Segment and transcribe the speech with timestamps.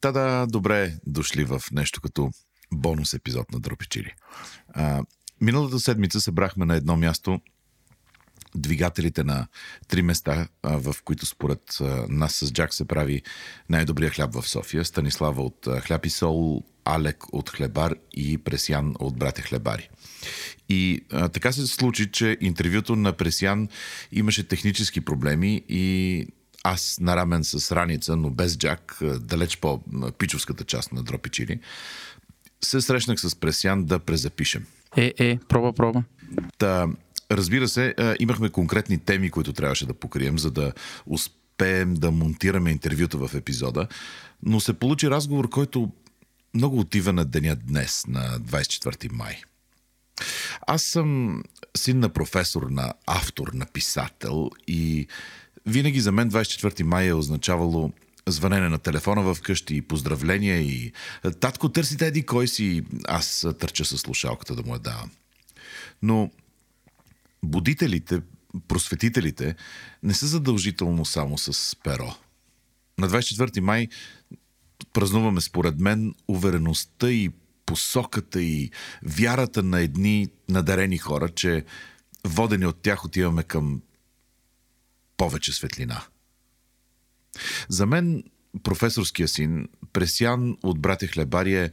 [0.00, 2.30] Та-да, добре дошли в нещо като
[2.72, 4.14] бонус епизод на Дропичили.
[4.68, 5.02] А,
[5.40, 7.40] миналата седмица събрахме на едно място
[8.54, 9.46] двигателите на
[9.88, 11.60] три места, в които според
[12.08, 13.22] нас с Джак се прави
[13.68, 14.84] най-добрия хляб в София.
[14.84, 19.88] Станислава от Хляб и Сол, Алек от Хлебар и Пресян от Братя Хлебари.
[20.68, 23.68] И а, така се случи, че интервюто на Пресян
[24.12, 26.26] имаше технически проблеми и
[26.64, 29.80] аз нарамен с раница, но без джак, далеч по
[30.18, 31.60] пичовската част на Дропичили,
[32.64, 34.66] се срещнах с Пресян да презапишем.
[34.96, 36.02] Е, е, проба, проба.
[36.58, 36.86] Та,
[37.30, 40.72] разбира се, имахме конкретни теми, които трябваше да покрием, за да
[41.06, 43.88] успеем да монтираме интервюта в епизода,
[44.42, 45.90] но се получи разговор, който
[46.54, 49.42] много отива на деня днес, на 24 май.
[50.66, 51.42] Аз съм
[51.76, 55.06] син на професор, на автор, на писател и
[55.68, 57.92] винаги за мен 24 май е означавало
[58.26, 60.92] звънене на телефона в къщи и поздравления и
[61.40, 65.10] татко търсите еди кой си, аз търча с слушалката да му я давам.
[66.02, 66.30] Но
[67.42, 68.20] будителите,
[68.68, 69.54] просветителите
[70.02, 72.14] не са задължително само с перо.
[72.98, 73.88] На 24 май
[74.92, 77.30] празнуваме според мен увереността и
[77.66, 78.70] посоката и
[79.02, 81.64] вярата на едни надарени хора, че
[82.24, 83.80] водени от тях отиваме към
[85.18, 86.02] повече светлина.
[87.68, 88.24] За мен
[88.62, 91.70] професорския син, Пресян от братя Хлебари е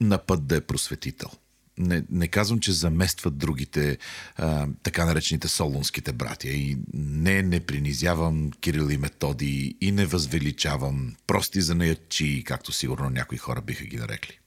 [0.00, 1.30] на път да е просветител.
[1.78, 3.98] Не, не казвам, че заместват другите
[4.36, 11.16] а, така наречените солунските братя и не, не принизявам Кирил и Методи и не възвеличавам
[11.26, 14.38] прости занаячи, както сигурно някои хора биха ги нарекли.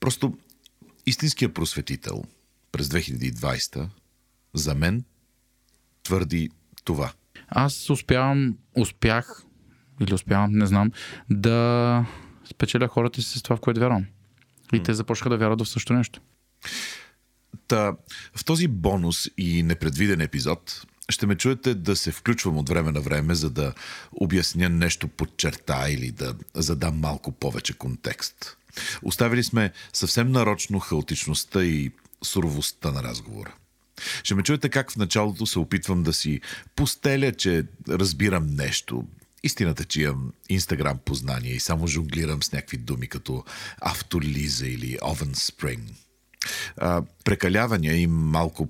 [0.00, 0.38] Просто
[1.06, 2.24] истинският просветител
[2.72, 3.88] през 2020
[4.54, 5.04] за мен
[6.02, 6.50] твърди
[6.84, 7.12] това–
[7.50, 9.42] аз успявам, успях,
[10.00, 10.92] или успявам, не знам,
[11.30, 12.06] да
[12.50, 14.06] спечеля хората си с това, в което вярвам.
[14.72, 16.20] И те започнаха да вярват в също нещо.
[17.68, 17.96] Та,
[18.36, 23.00] в този бонус и непредвиден епизод ще ме чуете да се включвам от време на
[23.00, 23.74] време, за да
[24.12, 28.56] обясня нещо под черта или да задам малко повече контекст.
[29.02, 31.90] Оставили сме съвсем нарочно хаотичността и
[32.24, 33.54] суровостта на разговора.
[34.22, 36.40] Ще ме чуете как в началото се опитвам да си
[36.76, 39.04] постеля, че разбирам нещо.
[39.42, 43.44] Истината, че имам инстаграм познание и само жонглирам с някакви думи като
[43.80, 45.90] автолиза или овен спринг.
[47.24, 48.68] Прекалявания и малко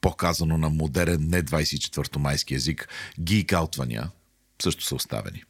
[0.00, 2.88] по-казано на модерен не 24-то майски език,
[3.20, 4.10] гикаутвания
[4.62, 5.44] също са оставени.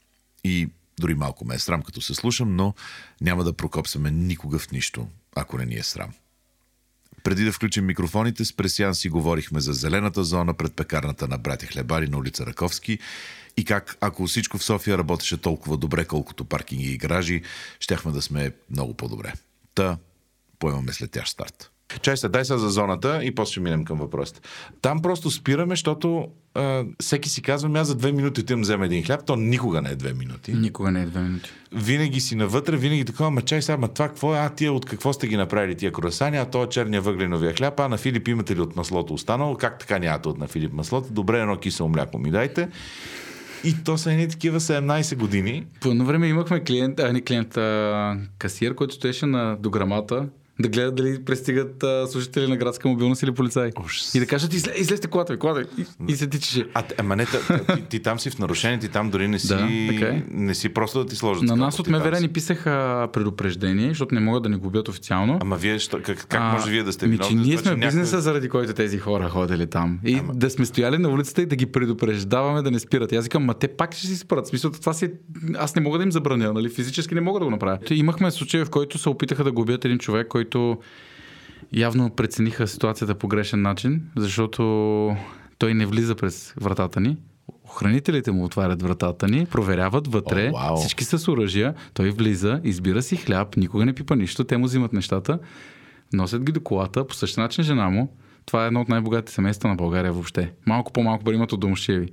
[0.44, 0.68] И
[1.00, 2.74] дори малко ме е срам, като се слушам, но
[3.20, 6.12] няма да прокопсаме никога в нищо, ако не ни е срам.
[7.24, 11.66] Преди да включим микрофоните, с Пресян си говорихме за зелената зона пред пекарната на братя
[11.66, 12.98] Хлебари на улица Раковски
[13.56, 17.42] и как, ако всичко в София работеше толкова добре, колкото паркинги и гаражи,
[17.80, 19.32] щяхме да сме много по-добре.
[19.74, 19.98] Та,
[20.58, 21.70] поемаме след тях старт.
[22.02, 24.40] Чай се, дай се за зоната и после ще минем към въпросите.
[24.82, 29.04] Там просто спираме, защото а, всеки си казва, аз за две минути отивам взема един
[29.04, 30.52] хляб, то никога не е две минути.
[30.52, 31.50] Никога не е две минути.
[31.72, 34.38] Винаги си навътре, винаги такова, ма чай сега, ма това какво е?
[34.38, 37.80] А тия от какво сте ги направили тия круасани, а то е черния въгленовия хляб,
[37.80, 39.56] а на Филип имате ли от маслото останало?
[39.56, 41.12] Как така нямате от на Филип маслото?
[41.12, 42.68] Добре, едно кисело мляко ми дайте.
[43.64, 45.66] И то са едни такива 17 години.
[45.80, 50.26] По едно време имахме клиент, а не клиент, а, касиер, който стоеше на дограмата
[50.62, 53.70] да гледат дали пристигат а, служители на градска мобилност или полицаи.
[53.84, 54.14] Ужас.
[54.14, 55.68] И да кажат, изле, излезте колата ви, колата.
[55.78, 56.66] И, и се тичеше.
[56.74, 57.32] А, ама не, ти,
[57.88, 60.22] ти, там си в нарушение, ти там дори не си, Да, така е.
[60.30, 61.42] не си просто да ти сложат.
[61.42, 65.38] На нас от ти МВР ни писаха предупреждение, защото не могат да ни губят официално.
[65.42, 67.36] Ама вие, що, как, как може вие да сте ми, виновни?
[67.36, 69.98] че ние това, сме че бизнеса, някой- заради който тези хора ходили там.
[70.04, 73.12] И Ама- да сме стояли на улицата и да ги предупреждаваме да не спират.
[73.12, 74.46] И аз викам, ма те пак ще си спрат.
[74.46, 75.10] Смисъл, това си...
[75.56, 76.68] Аз не мога да им забраня, нали?
[76.68, 77.78] Физически не мога да го направя.
[77.90, 80.47] Имахме случай, в който се опитаха да губят един човек, който
[81.72, 85.16] явно прецениха ситуацията по грешен начин, защото
[85.58, 87.16] той не влиза през вратата ни.
[87.64, 90.76] Охранителите му отварят вратата ни, проверяват вътре, О, вау.
[90.76, 94.64] всички са с оръжия, той влиза, избира си хляб, никога не пипа нищо, те му
[94.64, 95.38] взимат нещата,
[96.12, 98.16] носят ги до колата, по същия начин жена му.
[98.46, 100.52] Това е едно от най-богатите семейства на България въобще.
[100.66, 102.08] Малко по-малко пари имат от домощеви.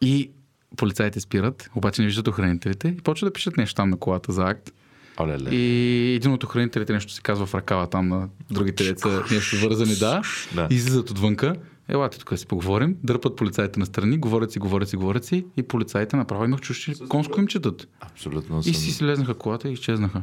[0.00, 0.30] И
[0.76, 4.44] полицаите спират, обаче не виждат охранителите и почват да пишат нещо там на колата за
[4.44, 4.72] акт.
[5.18, 5.50] Оле-ле.
[5.56, 9.96] И един от охранителите нещо се казва в ръкава там на другите деца, нещо вързани,
[9.96, 10.22] да.
[10.54, 10.68] Да.
[10.70, 11.54] Излизат отвънка.
[11.88, 12.96] Елате тук да си поговорим.
[13.04, 16.92] Дърпат полицаите настрани, говорят си, говорят си, говорят си и полицаите направо имах чуш, че
[17.08, 17.88] конско им четат.
[18.00, 18.74] Абсолютно И съм.
[18.74, 20.22] си слезнаха колата и изчезнаха.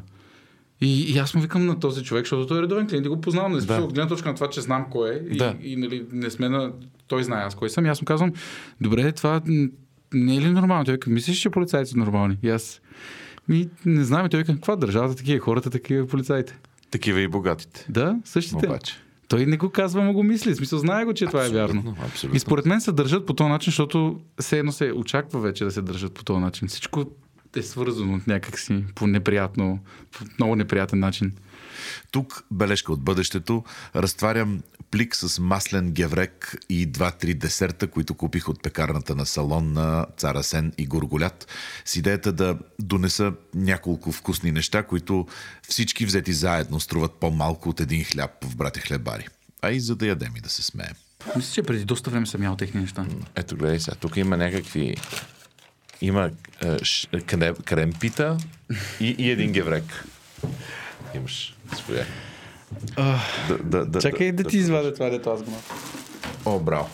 [0.81, 3.21] И, и аз му викам на този човек, защото той е редовен клиент и го
[3.21, 3.53] познавам.
[3.53, 3.61] Да.
[3.61, 3.81] Да.
[3.81, 5.55] От гледна точка на това, че знам кой е и, Да.
[5.61, 6.71] и, нали, не сме на...
[7.07, 7.85] Той знае аз кой съм.
[7.85, 8.31] И аз му казвам,
[8.81, 9.41] добре, това
[10.13, 10.85] не е ли нормално?
[10.85, 12.37] Той вика, мислиш, че полицайите са нормални?
[12.43, 12.81] И аз
[13.49, 16.57] Ми, не знам, той каква държавата, такива хората, такива полицаите.
[16.91, 17.85] Такива и богатите.
[17.89, 18.67] Да, същите.
[18.67, 18.93] Обаче.
[19.27, 20.53] Той не го казва, но го мисли.
[20.53, 21.95] В смисъл, знае го, че това е вярно.
[22.05, 22.35] Абсолютно.
[22.35, 25.71] И според мен се държат по този начин, защото все едно се очаква вече да
[25.71, 26.67] се държат по този начин.
[26.67, 27.05] Всичко
[27.55, 29.79] е свързано някакси по неприятно,
[30.11, 31.31] по много неприятен начин.
[32.11, 33.63] Тук бележка от бъдещето.
[33.95, 34.61] Разтварям
[34.91, 40.43] плик с маслен геврек и два-три десерта, които купих от пекарната на салон на Цара
[40.43, 41.47] Сен и Горголят,
[41.85, 45.27] с идеята да донеса няколко вкусни неща, които
[45.69, 49.27] всички взети заедно струват по-малко от един хляб в брате хлебари.
[49.61, 50.93] А и за да ядем и да се смеем.
[51.35, 53.05] Мисля, че преди доста време съм ял техни неща.
[53.35, 53.95] Ето, гледай сега.
[53.95, 54.95] Тук има някакви...
[56.01, 56.31] Има
[56.63, 57.07] е, ш...
[57.25, 58.37] крем, кремпита
[58.99, 60.05] и, и един геврек.
[61.15, 61.56] Имаш.
[61.75, 62.05] Заповядай.
[62.95, 65.51] Да, да, да, Чакай да, ти извадя това, дето аз го
[66.45, 66.89] О, браво.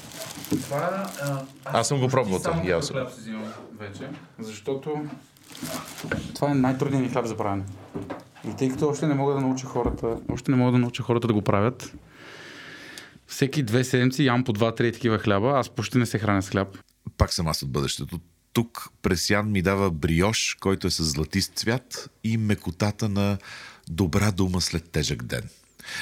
[0.50, 2.96] Това, а, Аз съм го пробвал това, Само съм.
[2.96, 4.10] хляб си взимам вече,
[4.40, 5.06] защото
[6.36, 7.64] това е най-трудният ми хляб за правене.
[8.48, 11.28] И тъй като още не мога да науча хората, още не мога да науча хората
[11.28, 11.94] да го правят,
[13.28, 16.78] всеки две седмици ям по два-три такива хляба, аз почти не се храня с хляб.
[17.18, 18.20] Пак съм аз от бъдещето.
[18.54, 23.38] Тук Пресян ми дава бриош, който е с златист цвят и мекотата на
[23.90, 25.42] добра дума след тежък ден.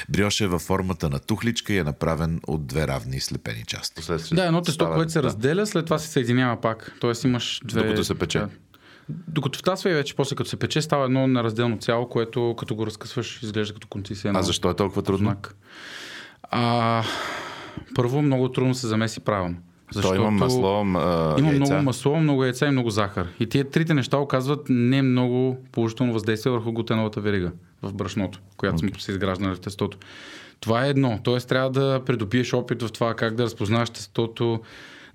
[0.08, 3.94] Бриош е във формата на тухличка и е направен от две равни слепени части.
[3.96, 6.96] Последствие Да, едно тесто, става- което се разделя, след това се съединява пак.
[7.00, 7.82] Тоест имаш две...
[7.82, 8.38] Докато се пече.
[8.38, 8.48] Да.
[9.28, 12.86] Докато втасва и вече после като се пече, става едно неразделно цяло, което като го
[12.86, 14.38] разкъсваш, изглежда като конци си едно.
[14.38, 15.24] А защо е толкова трудно?
[15.26, 15.54] знак.
[16.42, 17.04] А,
[17.94, 19.56] първо, много трудно се замеси правилно.
[19.92, 21.50] Защо има масло, а, Има яйца?
[21.50, 23.28] много масло, много яйца и много захар.
[23.40, 27.52] И тия трите неща оказват не много положително въздействие върху глутеновата верига
[27.82, 29.98] в брашното, която сме се изграждали в тестото.
[30.60, 31.20] Това е едно.
[31.22, 34.60] Тоест трябва да придобиеш опит в това как да разпознаваш тестото.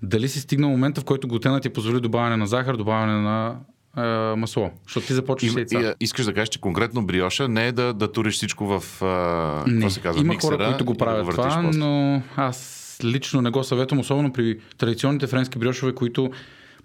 [0.02, 3.56] Дали си стигнал момента, в който глутена ти позволи добавяне на захар, добавяне на
[3.96, 4.70] е, масло.
[4.84, 5.80] Защото ти започваш Има, яйца.
[5.80, 9.02] и, а, искаш да кажеш, че конкретно бриоша не е да, да туриш всичко в
[9.02, 11.78] а, Не, какво се казва, има миксера хора, които го и да правят това, после.
[11.78, 16.30] но аз лично не го съветвам, особено при традиционните френски бриошове, които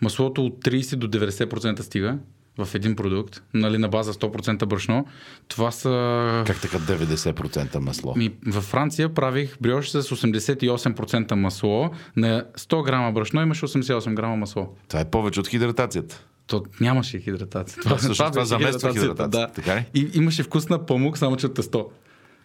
[0.01, 2.17] маслото от 30 до 90% стига
[2.57, 5.05] в един продукт, нали, на база 100% брашно.
[5.47, 6.43] Това са...
[6.47, 8.13] Как така 90% масло?
[8.15, 11.89] Ми, във Франция правих бриош с 88% масло.
[12.15, 14.75] На 100 грама брашно имаше 88 грама масло.
[14.87, 16.25] Това е повече от хидратацията.
[16.47, 17.83] То нямаше хидратация.
[17.83, 19.85] Това, всъщност това беше замества хидратацията, хидратацията, така ли?
[19.93, 21.89] И имаше вкус на памук, само че от тесто.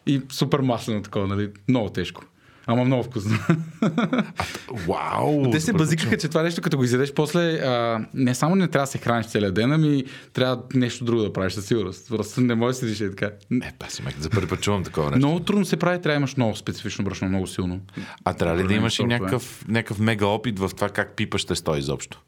[0.07, 1.51] И супер маслено такова, нали?
[1.69, 2.25] Много тежко.
[2.71, 3.39] Ама много вкусно.
[4.89, 5.51] Вау!
[5.51, 8.87] Те се базикаха, че това нещо, като го изядеш после, а, не само не трябва
[8.87, 12.09] да се храниш целия ден, ами трябва нещо друго да правиш със сигурност.
[12.09, 13.31] Просто не може да седиш и така.
[13.67, 15.27] Е, паси, мек, за първи път чувам такова нещо.
[15.27, 17.81] Много трудно се прави, трябва да имаш много специфично брашно, много силно.
[18.25, 19.19] А трябва ли да имаш и сортове.
[19.19, 22.21] някакъв, някакъв мега опит в това как пипаш тесто изобщо?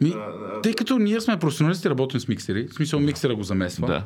[0.00, 0.14] Ми,
[0.62, 4.04] тъй като ние сме професионалисти, работим с миксери, в смисъл миксера го замесва, Да.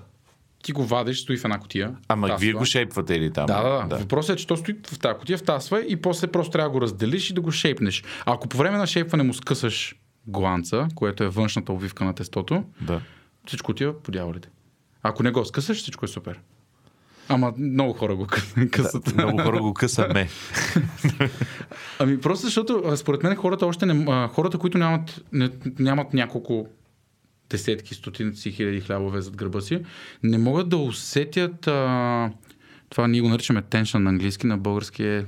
[0.62, 1.94] Ти го вадиш, стои в една котия.
[2.08, 2.40] Ама тасва.
[2.40, 3.46] вие го шейпвате или там?
[3.46, 3.96] Да, да, да.
[3.96, 6.80] Въпросът е, че то стои в тази котия, втасва и после просто трябва да го
[6.80, 8.04] разделиш и да го шейпнеш.
[8.26, 13.00] Ако по време на шейпване му скъсаш гланца, което е външната обвивка на тестото, да.
[13.46, 14.48] всичко отива по дяволите.
[15.02, 16.40] Ако не го скъсаш, всичко е супер.
[17.28, 19.14] Ама много хора го къ- късат.
[19.16, 20.28] Много хора го късаме.
[21.98, 24.28] Ами просто защото, според мен, хората още не...
[24.28, 26.66] Хората, които нямат, не, нямат няколко
[27.52, 29.78] десетки, стотици хиляди хлябове зад гърба си,
[30.22, 32.30] не могат да усетят а,
[32.90, 35.24] това ние го наричаме tension на английски, на български е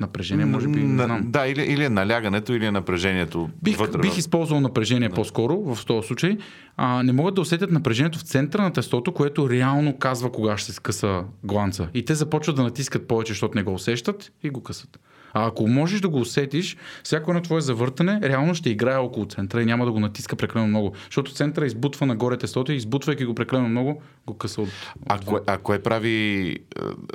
[0.00, 1.22] напрежение, може би, не На- знам.
[1.24, 3.98] Да, или, или е налягането, или е напрежението Бих, вътре.
[3.98, 6.38] бих използвал напрежение по-скоро в този случай.
[6.76, 10.66] А, не могат да усетят напрежението в центъра на тестото, което реално казва кога ще
[10.66, 11.88] се скъса гланца.
[11.94, 14.98] И те започват да натискат повече, защото не го усещат и го късат.
[15.36, 19.62] А ако можеш да го усетиш, всяко едно твое завъртане реално ще играе около центъра
[19.62, 20.92] и няма да го натиска прекалено много.
[21.04, 24.68] Защото центъра избутва нагоре тестото и избутвайки го прекалено много, го къса от.
[25.06, 26.56] А кое, а кое прави е,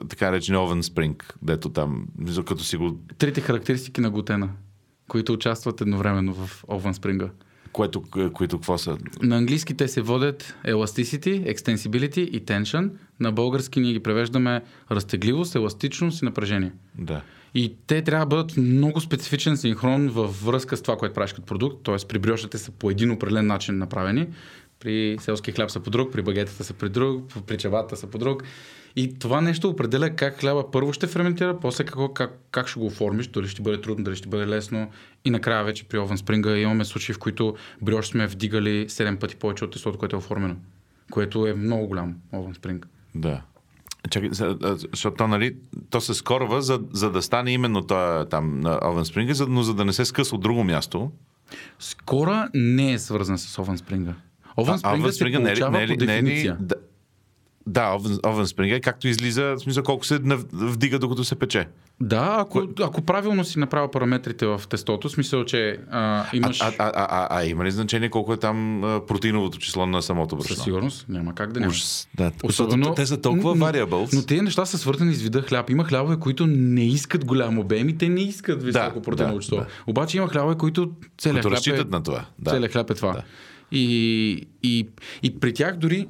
[0.09, 2.05] така речен овен спринг, дето там,
[2.45, 2.99] като си го...
[3.17, 4.49] Трите характеристики на глутена,
[5.07, 7.29] които участват едновременно в Oven Spring.
[7.71, 8.97] Което, които какво са?
[9.21, 12.91] На английски те се водят elasticity, extensibility и tension.
[13.19, 14.61] На български ние ги превеждаме
[14.91, 16.71] разтегливост, еластичност и напрежение.
[16.95, 17.21] Да.
[17.55, 21.45] И те трябва да бъдат много специфичен синхрон във връзка с това, което правиш като
[21.45, 21.83] продукт.
[21.83, 22.07] Т.е.
[22.07, 24.27] при бриошите са по един определен начин направени.
[24.79, 28.17] При селски хляб са по друг, при багетата са при друг, при чавата са по
[28.17, 28.43] друг.
[28.95, 32.85] И това нещо определя как хляба първо ще ферментира, после какво, как, как ще го
[32.85, 34.91] оформиш, дали ще бъде трудно, дали ще бъде лесно.
[35.25, 39.35] И накрая вече при Овен Спринга имаме случаи, в които бриош сме вдигали 7 пъти
[39.35, 40.55] повече от тестото, което е оформено.
[41.11, 42.87] Което е много голям Овен Спринг.
[43.15, 43.41] Да.
[44.09, 45.55] Чакай, защото то, нали,
[45.89, 49.63] то се скорва, за, за да стане именно това там на Овен Спринга, за, но
[49.63, 51.11] за да не се скъса от друго място.
[51.79, 54.13] Скора не е свързан с Овен Спринга.
[54.57, 56.57] Овен спринга се е получава не е по не е дефиниция.
[56.59, 56.75] Да,
[57.67, 60.19] да овен, овен спринга е както излиза, в смисъл колко се
[60.53, 61.67] вдига докато се пече.
[62.01, 66.61] Да, ако, ако правилно си направил параметрите в тестото, смисъл, че а, имаш...
[66.61, 70.35] А, а, а, а, а, има ли значение колко е там протеиновото число на самото
[70.35, 70.55] брашно?
[70.55, 71.69] Със сигурност, няма как да няма.
[71.69, 72.07] Ужас.
[72.15, 74.15] Да, Особено- те са толкова но- variables.
[74.15, 75.69] Но тези неща са свързани с вида хляб.
[75.69, 79.41] Има хлябове, които не искат голям обем и те не искат високо Да, протеиново да,
[79.41, 79.57] число.
[79.57, 79.65] да.
[79.87, 81.89] Обаче има хлябове, които целият Които хляб е...
[81.89, 82.25] на това.
[82.39, 82.51] Да.
[82.51, 83.11] Целият хляб е това.
[83.11, 83.23] Да.
[83.71, 84.87] И, и,
[85.23, 86.07] и при тях дори,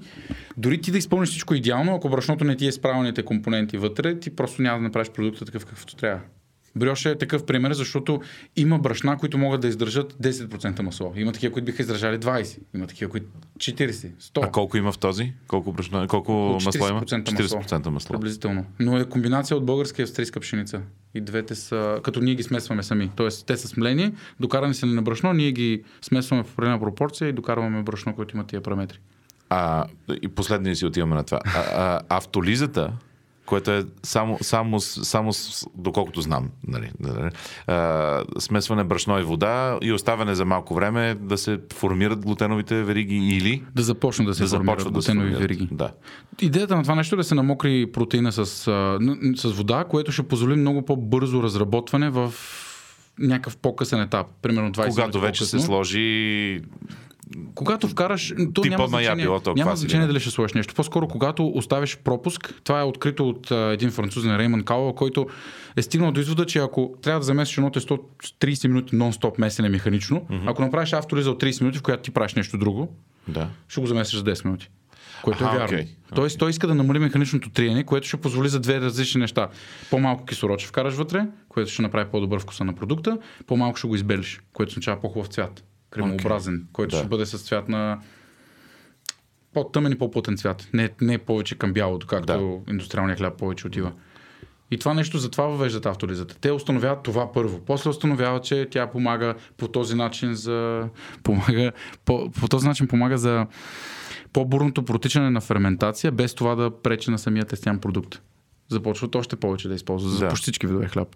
[0.57, 4.19] дори ти да изпълниш всичко идеално, ако брашното не ти е с правилните компоненти вътре,
[4.19, 6.21] ти просто няма да направиш продукта такъв какъвто трябва.
[6.75, 8.21] Бриоша е такъв пример, защото
[8.55, 11.13] има брашна, които могат да издържат 10% масло.
[11.15, 12.59] Има такива, които биха издържали 20.
[12.75, 14.47] Има такива, които 40, 100.
[14.47, 15.33] А колко има в този?
[15.47, 16.31] Колко, брашно, колко
[16.65, 17.01] масло има?
[17.01, 17.61] 40% масло.
[17.61, 18.13] 40% масло.
[18.13, 18.65] Приблизително.
[18.79, 20.81] Но е комбинация от българска и австрийска пшеница.
[21.13, 23.11] И двете са, като ние ги смесваме сами.
[23.15, 27.33] Тоест, те са смлени, докарани ни на брашно, ние ги смесваме в определена пропорция и
[27.33, 28.99] докарваме брашно, което има тия параметри.
[29.49, 29.85] А,
[30.21, 31.39] и последния си отиваме на това.
[31.45, 32.93] А, а, автолизата,
[33.51, 35.31] което е само, само, само
[35.75, 37.29] доколкото знам, нали, нали,
[37.67, 43.15] а, смесване брашно и вода и оставяне за малко време да се формират глутеновите вериги
[43.15, 45.41] или Да започнат да се да формират да се глутенови формират.
[45.41, 45.67] вериги.
[45.71, 45.91] Да.
[46.41, 48.45] Идеята на това нещо е да се намокри протеина с,
[49.35, 52.33] с вода, което ще позволи много по-бързо разработване в
[53.19, 54.27] някакъв по-късен етап.
[54.41, 55.65] Примерно 20 Когато минути вече се по-късно.
[55.65, 56.61] сложи
[57.55, 60.75] Когато вкараш, то Типа няма значение, било то няма значение дали ще сложиш нещо.
[60.75, 65.27] По-скоро, когато оставиш пропуск, това е открито от а, един французен Рейман Кауа, който
[65.75, 67.99] е стигнал до извода, че ако трябва да замесиш едно тесто
[68.39, 70.51] 30 минути нон-стоп месене механично, mm-hmm.
[70.51, 72.95] ако направиш автолиза от 30 минути, в която ти правиш нещо друго,
[73.27, 73.49] да.
[73.67, 74.69] ще го замесиш за 10 минути.
[75.21, 75.65] Което Аха, е вярно.
[75.65, 75.87] окей.
[76.15, 79.47] Тоест, той иска да намали механичното триене, което ще позволи за две различни неща.
[79.89, 83.95] По-малко кислород ще вкараш вътре, което ще направи по-добър вкуса на продукта, по-малко ще го
[83.95, 85.63] избелиш, което означава по-хубав цвят.
[85.91, 86.71] Кремообразен, okay.
[86.71, 86.99] който Да.
[86.99, 87.99] ще бъде с цвят на
[89.53, 90.67] по-тъмен и по-плътен цвят.
[90.73, 92.25] Не, не повече към бялото, както
[92.65, 92.71] да.
[92.71, 93.91] индустриалния хляб повече отива.
[94.71, 96.35] И това нещо затова въвеждат автолизата.
[96.41, 97.59] Те установяват това първо.
[97.65, 100.89] После установяват, че тя помага по този начин за...
[101.23, 101.71] Помага,
[102.05, 103.47] по, по този начин помага за
[104.33, 108.21] по-бурното протичане на ферментация, без това да пречи на самия тестян продукт.
[108.69, 110.29] Започват още повече да използват за Да.
[110.29, 111.15] по всички видове хляб.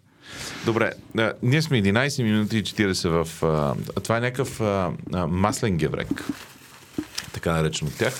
[0.65, 3.43] Добре, а, ние сме 11 минути и 40 в...
[3.43, 6.23] А, това е някакъв а, а, маслен геврек,
[7.33, 8.13] така наречен от тях,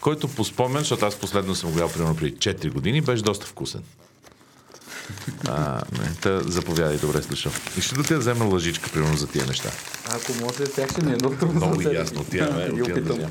[0.00, 3.46] който по спомен, защото аз последно съм го ял примерно преди 4 години, беше доста
[3.46, 3.82] вкусен.
[5.48, 7.52] А, не, та, заповядай, добре слушам.
[7.78, 9.70] И ще да те взема лъжичка, примерно, за тия неща.
[10.08, 11.66] Ако може, тях ще ми е много трудно.
[11.66, 13.30] Много ясно, отиваме, отиваме да взема.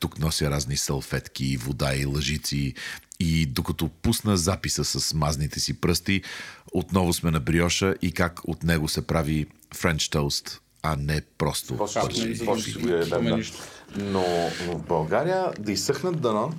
[0.00, 2.74] Тук нося разни салфетки, вода и лъжици.
[3.20, 6.22] И докато пусна записа с мазните си пръсти,
[6.72, 11.76] отново сме на бриоша и как от него се прави френч тост, а не просто.
[13.96, 14.22] Но
[14.66, 16.52] в България да изсъхнат дано,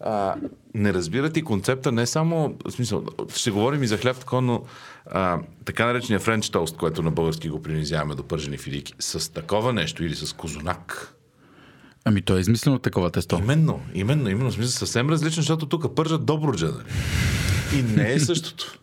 [0.00, 0.34] а,
[0.74, 3.04] не разбират и концепта не само, в смисъл,
[3.36, 4.64] ще говорим и за хляб, тако, но
[5.06, 9.72] а, така наречения френч тост, което на български го принизяваме до пържени филийки, с такова
[9.72, 11.14] нещо или с козунак.
[12.08, 13.38] Ами то е измислено такова тесто.
[13.38, 14.50] Именно, именно, именно.
[14.50, 16.66] В смисъл съвсем различно, защото тук пържат добруджа.
[16.66, 16.84] Нали?
[17.78, 18.78] И не е същото.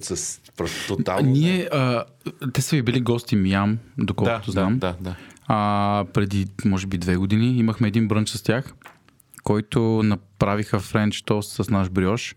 [0.00, 1.30] С, просто тотално.
[1.30, 2.04] Ние, а,
[2.52, 4.78] те са ви били гости Миям, да, доколкото да, знам.
[4.78, 5.14] да, да.
[5.46, 8.74] А, преди, може би, две години имахме един брънч с тях,
[9.42, 12.34] който направиха френч тост с наш бриош.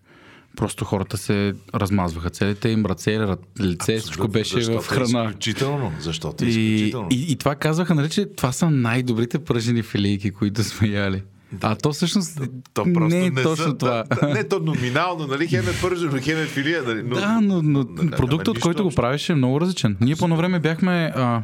[0.55, 2.29] Просто хората се размазваха.
[2.29, 5.23] Целите им ръце, ръ- лице, всичко беше в храна.
[5.23, 5.91] Е изключително.
[5.99, 7.07] Защото е И, изключително.
[7.11, 11.23] и, и това казваха, нали, че това са най-добрите пържени филийки, които сме яли.
[11.61, 12.41] А то всъщност
[12.73, 14.03] То просто не е не точно са, това.
[14.09, 17.15] Да, да, не, то номинално, нали, хем е пържено, хем е филия, нали, но...
[17.15, 19.97] Да, но, но няма продуктът, който го правиш е много различен.
[20.01, 21.11] Ние по едно време бяхме...
[21.15, 21.41] А,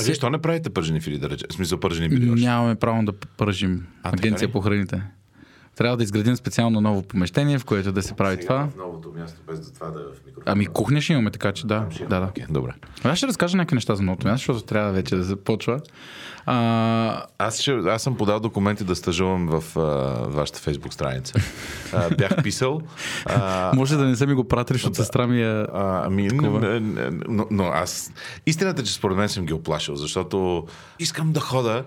[0.00, 1.44] А вие що не правите пържени фили, да рече?
[1.50, 5.02] В смисъл пържени били нямаме право да пържим А, агенция по храните.
[5.76, 8.68] Трябва да изградим специално ново помещение, в което да се прави това.
[8.74, 10.52] В новото място, без да това да е в микрофона.
[10.52, 11.86] Ами кухня ще имаме, така че да.
[12.08, 12.26] да, да.
[12.26, 12.72] Окей, добре.
[13.04, 15.80] Аз ще разкажа някакви неща за новото място, защото трябва вече да започва.
[16.46, 19.80] А, Аз, ще, аз съм подал документи да стажувам в а,
[20.28, 21.34] вашата фейсбук страница.
[21.92, 22.80] А, бях писал.
[23.26, 25.46] А, може да не са ми го пратили, защото сестра ми е...
[25.60, 26.60] А, ами, Такова.
[26.60, 28.12] н- н- н- но, но аз...
[28.46, 30.66] Истината е, че според мен съм ги оплашил, защото
[30.98, 31.84] искам да хода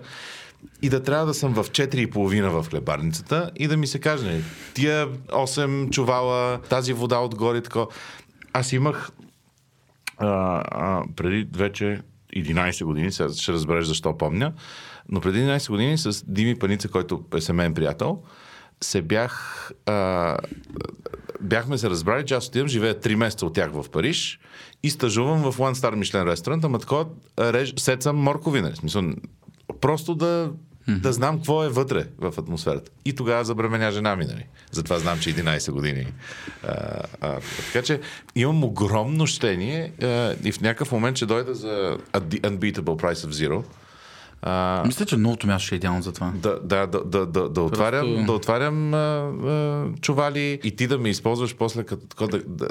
[0.82, 4.40] и да трябва да съм в 4,5 в хлебарницата и да ми се каже,
[4.74, 7.80] тия 8 чувала, тази вода отгоре, така.
[8.52, 9.10] Аз имах
[10.18, 10.28] а,
[10.70, 12.00] а, преди вече
[12.36, 14.52] 11 години, сега ще разбереш защо помня,
[15.08, 18.22] но преди 11 години с Дими Паница, който е семейен приятел,
[18.80, 19.70] се бях...
[19.86, 20.36] А,
[21.40, 24.40] бяхме се разбрали, че аз отивам, живея 3 месеца от тях в Париж
[24.82, 27.06] и стажувам в One Star Michelin ресторант, ама такова
[27.38, 28.76] реж, сецам моркови, нали?
[28.76, 29.02] Смисъл,
[29.80, 30.50] просто да,
[30.88, 32.90] да знам какво е вътре в атмосферата.
[33.04, 34.46] И тогава забременя жена ми, нали?
[34.70, 36.06] Затова знам, че 11 години.
[36.68, 36.74] А,
[37.20, 38.00] а, така че
[38.34, 43.62] имам огромно щение а, и в някакъв момент ще дойда за Unbeatable Price of Zero.
[44.42, 46.32] А, Мисля, че новото място ще е идеално за това.
[46.36, 50.86] да, да, да, да, да, да отварям, Просто- да отварям а, а, чували и ти
[50.86, 52.68] да ме използваш после, като, като, да,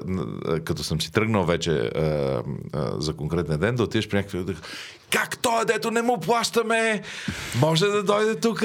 [0.60, 2.02] като съм си тръгнал вече а,
[2.74, 4.56] а, за конкретен ден, да отидеш при някакви
[5.12, 7.02] как той, дето не му плащаме,
[7.60, 8.64] може да дойде тук,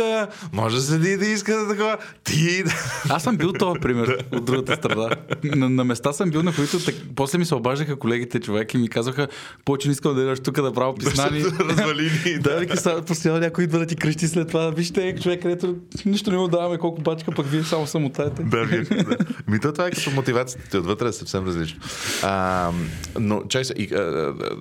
[0.52, 1.96] може да седи да иска да такова.
[2.24, 2.64] Ти...
[3.08, 5.10] Аз съм бил този пример от другата страна.
[5.44, 8.78] На, на места съм бил, на които так, после ми се обаждаха колегите човек и
[8.78, 9.28] ми казаха,
[9.64, 11.44] повече не искам да идваш тук да правя писнани.
[11.44, 12.38] Развали ни.
[12.44, 14.70] Да, сега постоянно някой идва да ти крещи след това.
[14.70, 18.42] Вижте, човек, където нищо не му даваме, колко бачка, пък вие само самотаете.
[18.42, 19.16] Да, вие, да.
[19.48, 21.80] Ми то това е като мотивацията ти отвътре е съвсем различно.
[22.22, 22.70] А,
[23.18, 24.56] но, чай се, и, а, а, а,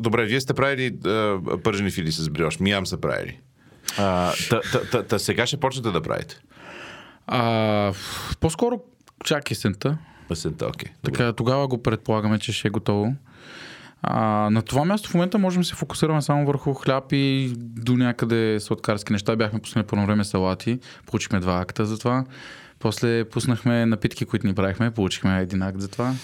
[0.00, 3.40] добре, вие сте правили а, пържени фили с бриош, миям са правили.
[3.98, 6.40] А, та, та, та, та, сега ще почнете да правите.
[7.26, 7.92] А,
[8.40, 8.80] по-скоро
[9.24, 9.98] чак есента.
[10.28, 10.92] Песента, окей.
[11.04, 11.18] добре.
[11.18, 13.14] Така, тогава го предполагаме, че ще е готово.
[14.02, 17.96] А, на това място в момента можем да се фокусираме само върху хляб и до
[17.96, 19.36] някъде сладкарски неща.
[19.36, 22.24] Бяхме пуснали по време салати, получихме два акта за това.
[22.78, 26.14] После пуснахме напитки, които ни правихме, получихме един акт за това.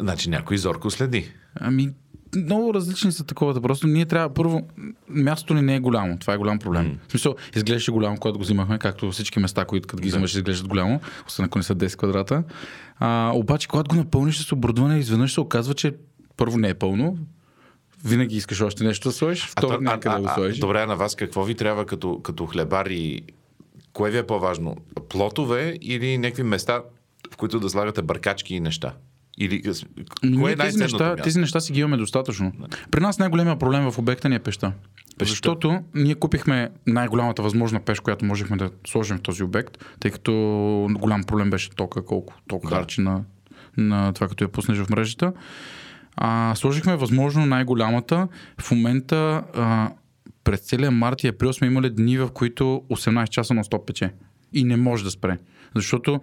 [0.00, 1.32] Значи някой зорко следи.
[1.54, 1.90] Ами,
[2.36, 3.60] много различни са таковата.
[3.60, 4.68] Просто ние трябва, първо,
[5.08, 6.18] мястото ни не е голямо.
[6.18, 6.86] Това е голям проблем.
[6.86, 7.08] Mm.
[7.08, 10.68] В смисъл, изглеждаше голямо, когато го взимахме, както всички места, които като ги взимаш, изглеждат
[10.68, 12.42] голямо, освен ако не са 10 квадрата.
[12.98, 15.94] А, обаче, когато го напълниш с оборудване, изведнъж се оказва, че
[16.36, 17.18] първо не е пълно,
[18.04, 20.58] винаги искаш още нещо да сложиш, второ то- някъде да го сложиш.
[20.58, 23.22] Добре, а на вас какво ви трябва като, като хлебари?
[23.92, 24.76] Кое ви е по-важно?
[25.08, 26.82] Плотове или някакви места,
[27.32, 28.92] в които да слагате бъркачки и неща?
[29.40, 29.62] Или,
[30.40, 31.22] кое е тези, неща, място?
[31.22, 32.52] тези неща си ги имаме достатъчно.
[32.90, 34.72] При нас най-големия проблем в обекта ни е пеща.
[35.20, 40.32] Защото ние купихме най-голямата възможна пеш, която можехме да сложим в този обект, тъй като
[40.90, 42.68] голям проблем беше тока, колко ток Да.
[42.68, 43.24] харчи на,
[43.76, 45.32] на това, като я пуснеш в мрежата.
[46.16, 48.28] А, сложихме възможно най-голямата.
[48.58, 49.90] В момента а,
[50.44, 54.12] през целия март и април сме имали дни, в които 18 часа на 100 пече.
[54.52, 55.38] И не може да спре.
[55.74, 56.20] Защото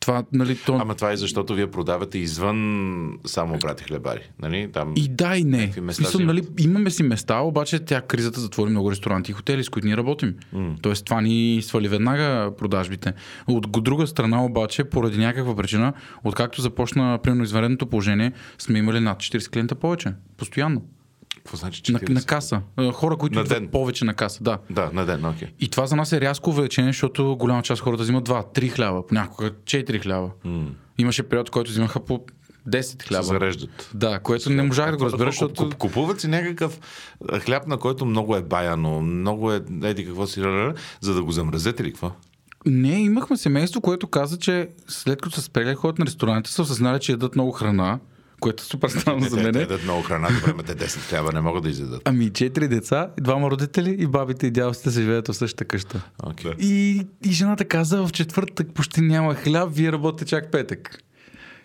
[0.00, 0.78] това, нали, то...
[0.80, 4.30] Ама това е защото вие продавате извън само брати хлебари.
[4.42, 4.70] Нали?
[4.72, 4.92] Там...
[4.96, 5.72] И да, и не.
[5.90, 9.86] Си нали, имаме си места, обаче тя кризата затвори много ресторанти и хотели, с които
[9.86, 10.34] ние работим.
[10.54, 10.82] Mm.
[10.82, 13.12] Тоест това ни свали веднага продажбите.
[13.46, 15.92] От друга страна обаче, поради някаква причина,
[16.24, 20.12] откакто започна примерно извънредното положение, сме имали над 40 клиента повече.
[20.36, 20.82] Постоянно.
[21.36, 22.08] Какво значи На, 40?
[22.08, 22.62] на каса.
[22.76, 23.68] А, Хора, които На идват ден?
[23.68, 24.58] повече на каса, да.
[24.70, 25.48] Да, на ден, окей.
[25.60, 29.06] И това за нас е рязко увеличение, защото голяма част хората взимат 2, 3 хляба,
[29.06, 30.30] понякога 4 хляба.
[30.46, 30.66] Mm.
[30.98, 32.20] Имаше период, в който взимаха по
[32.68, 33.24] 10 Се хляба.
[33.24, 33.90] зареждат.
[33.94, 35.62] Да, което не можах да го разбера, защото...
[35.62, 36.80] Куп- Купуват си някакъв
[37.40, 40.40] хляб, на който много е баяно, много е, еди какво си,
[41.00, 42.12] за да го замразят или какво?
[42.66, 47.00] Не, имахме семейство, което каза, че след като са спрели ходят на ресторанти, са осъзнали,
[47.00, 47.98] че ядат много храна,
[48.40, 49.60] което е супер странно за Те, те мен.
[49.60, 52.02] ядат много храна, добре, ме те 10 хляба не могат да изядат.
[52.04, 56.02] Ами четири деца, двама родители и бабите и дядовците се живеят в същата къща.
[56.22, 56.58] Okay.
[56.58, 61.02] И, и жената каза, в четвъртък почти няма хляб, вие работите чак петък.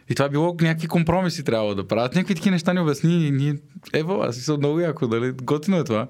[0.10, 2.16] И това било някакви компромиси трябва да правят.
[2.16, 3.56] Някакви такива неща ни обясни и ние...
[3.94, 5.32] Ево, аз съм много яко, дали?
[5.32, 6.08] Готино е това.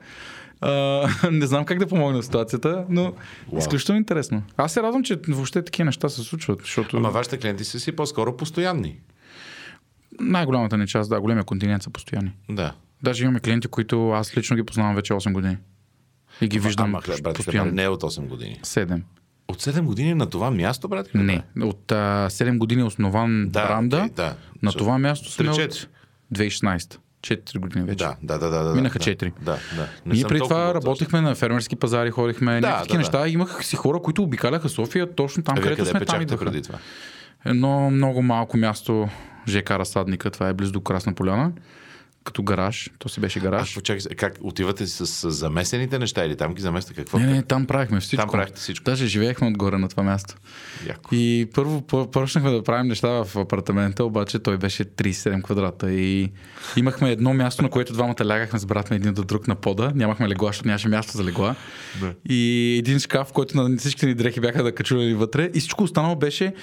[0.62, 3.60] А, не знам как да помогна в ситуацията, но Уау.
[3.60, 4.44] изключително интересно.
[4.58, 7.92] Аз се радвам, че въобще такива неща се случват, защото Ама вашите клиенти са си
[7.92, 9.00] по-скоро постоянни.
[10.20, 12.32] Най-голямата ни част, да, големия континент са постоянни.
[12.50, 12.74] Да.
[13.04, 15.58] Даже имаме клиенти, които аз лично ги познавам вече 8 години.
[16.42, 17.72] И ги виждам Ама брат, постоянно.
[17.72, 18.60] не е от 8 години.
[18.64, 19.02] 7.
[19.48, 21.10] От 7 години на това място, брат?
[21.14, 23.98] Не, от а, 7 години е основан Да, бранда.
[23.98, 24.36] окей, да.
[24.62, 25.88] На Со- това място сме от 3-4.
[26.34, 26.98] 2016.
[27.22, 27.98] 4 години вече.
[27.98, 28.76] Да, да, да, да.
[28.76, 29.34] Минаха да, четири.
[29.42, 29.88] Да, да.
[30.06, 33.00] Не Ние преди това от работихме на фермерски пазари, ходихме да, някакви да, такива да.
[33.00, 33.28] неща.
[33.28, 36.46] Имах си хора, които обикаляха София точно там, А където къде сме там идваха.
[36.46, 36.78] преди това?
[37.46, 39.10] Едно много малко място,
[39.48, 41.52] ЖК Разсадника, това е близо до Красна поляна,
[42.24, 42.90] като гараж.
[43.00, 43.76] То си беше гараж.
[43.76, 47.20] почакай, се, как отивате с, с замесените неща или там ги заместа какво?
[47.20, 48.22] Не, не, там правихме всичко.
[48.22, 48.84] Там правихте всичко.
[48.84, 50.36] Даже живеехме отгоре на това място.
[50.88, 51.16] Яко.
[51.16, 56.32] И първо по- почнахме да правим неща в апартамента, обаче той беше 37 квадрата и
[56.78, 59.92] имахме едно място, на което двамата лягахме с брат ми един до друг на пода.
[59.96, 61.56] Нямахме легла, защото нямаше място за легла.
[62.00, 62.14] Да.
[62.30, 66.16] И един шкаф, който на всичките ни дрехи бяха да качулени вътре и всичко останало
[66.16, 66.54] беше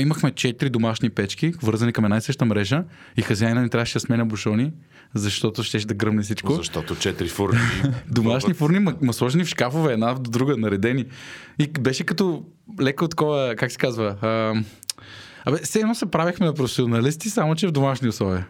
[0.00, 2.84] имахме четири домашни печки, вързани към една и съща мрежа
[3.16, 4.72] и хазяина ни трябваше да сменя бушони,
[5.14, 6.52] защото щеше да гръмне всичко.
[6.52, 7.58] Защото четири фурни.
[8.10, 11.04] Домашни фурни, ма, ма сложени в шкафове, една до друга, наредени.
[11.58, 12.44] И беше като
[12.80, 14.54] леко такова, как се казва, а,
[15.44, 18.46] Абе, все едно се правихме на професионалисти, само че в домашни условия.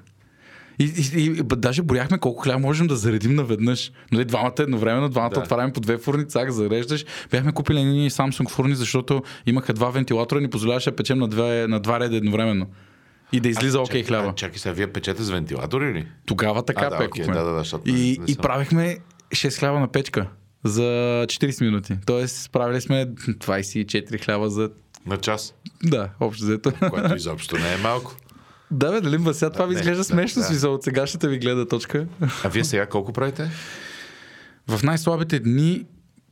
[0.82, 3.92] И, и, и даже боряхме колко хляб можем да заредим наведнъж.
[4.12, 5.40] Нали, двамата едновременно, двамата да.
[5.40, 7.04] отваряме по две фурни, цак, зареждаш.
[7.30, 11.28] Бяхме купили едни Samsung фурни, защото имаха два вентилатора и ни позволяваше да печем на,
[11.28, 12.66] две, на два реда едновременно.
[13.32, 14.34] И да излиза окей okay, хляба.
[14.34, 16.06] Чакай сега, вие печете с вентилатори ли?
[16.26, 17.24] Тогава така а, да, пекохме.
[17.24, 18.98] Okay, да, да, да, и, не, не и правихме
[19.30, 20.26] 6 хляба на печка
[20.64, 20.82] за
[21.28, 21.96] 40 минути.
[22.06, 24.70] Тоест, справили сме 24 хляба за
[25.06, 25.54] на час.
[25.82, 26.72] Да, общо взето.
[26.90, 28.16] Което изобщо не е малко.
[28.72, 30.68] Да, бе, дали сега това ви изглежда смешно да, да.
[30.68, 32.06] от сегашната ви гледа точка.
[32.44, 33.50] А вие сега колко правите?
[34.68, 35.84] В най-слабите дни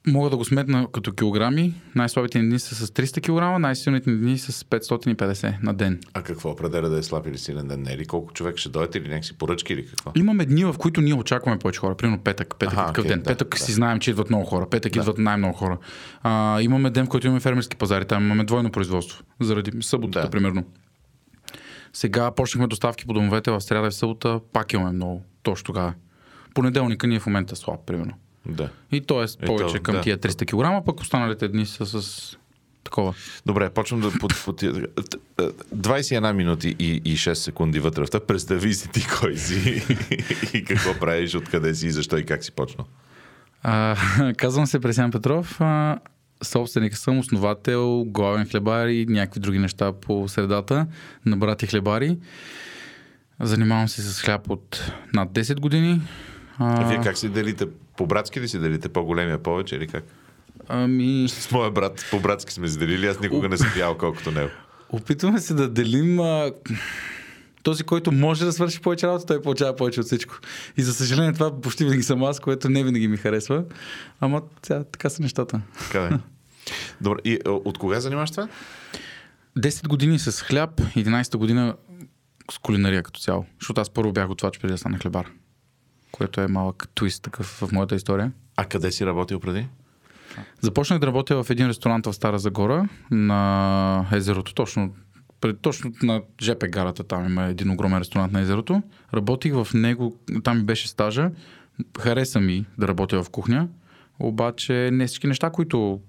[0.06, 1.74] мога да го сметна като килограми.
[1.94, 6.00] Най-слабите дни са с 300 кг, най-силните дни с 550 на ден.
[6.14, 7.82] А какво определя да е слаб или силен ден?
[7.82, 10.12] Не ли колко човек ще дойдете или някакси поръчки или какво?
[10.16, 11.94] Имаме дни, в които ние очакваме повече хора.
[11.94, 12.54] Примерно петък.
[12.58, 13.18] Петък Аха, е такъв okay, ден.
[13.18, 13.58] Да, петък да.
[13.58, 14.68] си знаем, че идват много хора.
[14.70, 14.98] Петък да.
[14.98, 15.78] идват най-много хора.
[16.22, 18.04] А, имаме ден, в който имаме фермерски пазари.
[18.04, 19.24] Там имаме двойно производство.
[19.40, 20.30] Заради съботата, да.
[20.30, 20.64] примерно.
[21.92, 24.40] Сега почнахме доставки по домовете в среда и в събота.
[24.52, 25.22] Пак имаме много.
[25.42, 25.94] Точно тогава.
[26.54, 28.12] Понеделника ни е в момента слаб, примерно.
[28.46, 28.68] Да.
[28.92, 30.00] И то е повече към да.
[30.00, 32.36] тия 300 кг, пък останалите дни са с
[32.84, 33.14] такова.
[33.46, 34.62] Добре, почвам да под, под...
[34.62, 39.82] 21 минути и, и 6 секунди вътре в Представи си ти кой си
[40.54, 42.86] и какво правиш, откъде си и защо и как си почнал.
[43.62, 43.96] А,
[44.36, 45.60] казвам се Пресян Петров.
[45.60, 45.98] А,
[46.42, 50.86] собственик съм, основател, главен хлебар и някакви други неща по средата
[51.26, 52.18] на брати хлебари.
[53.40, 56.00] Занимавам се с хляб от над 10 години.
[56.58, 57.66] А, а вие как си делите?
[57.96, 58.88] По-братски ли си делите?
[58.88, 60.04] По-големия повече или как?
[60.68, 61.28] Ами...
[61.28, 64.50] С моя брат, по-братски сме сделили, аз никога не съм ял колкото него.
[64.90, 66.52] Опитваме се да делим а...
[67.62, 70.34] този, който може да свърши повече работа, той получава повече от всичко.
[70.76, 73.64] И за съжаление това почти винаги съм аз, което не винаги ми харесва.
[74.20, 75.60] Ама тя, така са нещата.
[75.78, 76.10] Така е.
[77.00, 78.48] Добре, и от кога занимаваш това?
[79.58, 81.74] 10 години с хляб, 11-та година
[82.52, 83.46] с кулинария като цяло.
[83.60, 85.26] Защото аз първо бях готвач преди да стана хлебар
[86.20, 88.32] което е малък твист такъв в моята история.
[88.56, 89.66] А къде си работил преди?
[90.60, 94.94] Започнах да работя в един ресторант в Стара Загора на езерото, точно
[95.40, 98.82] пред, точно на ЖП гарата, там има един огромен ресторант на езерото.
[99.14, 101.30] Работих в него, там ми беше стажа.
[102.00, 103.68] Хареса ми да работя в кухня,
[104.18, 106.00] обаче не всички неща, които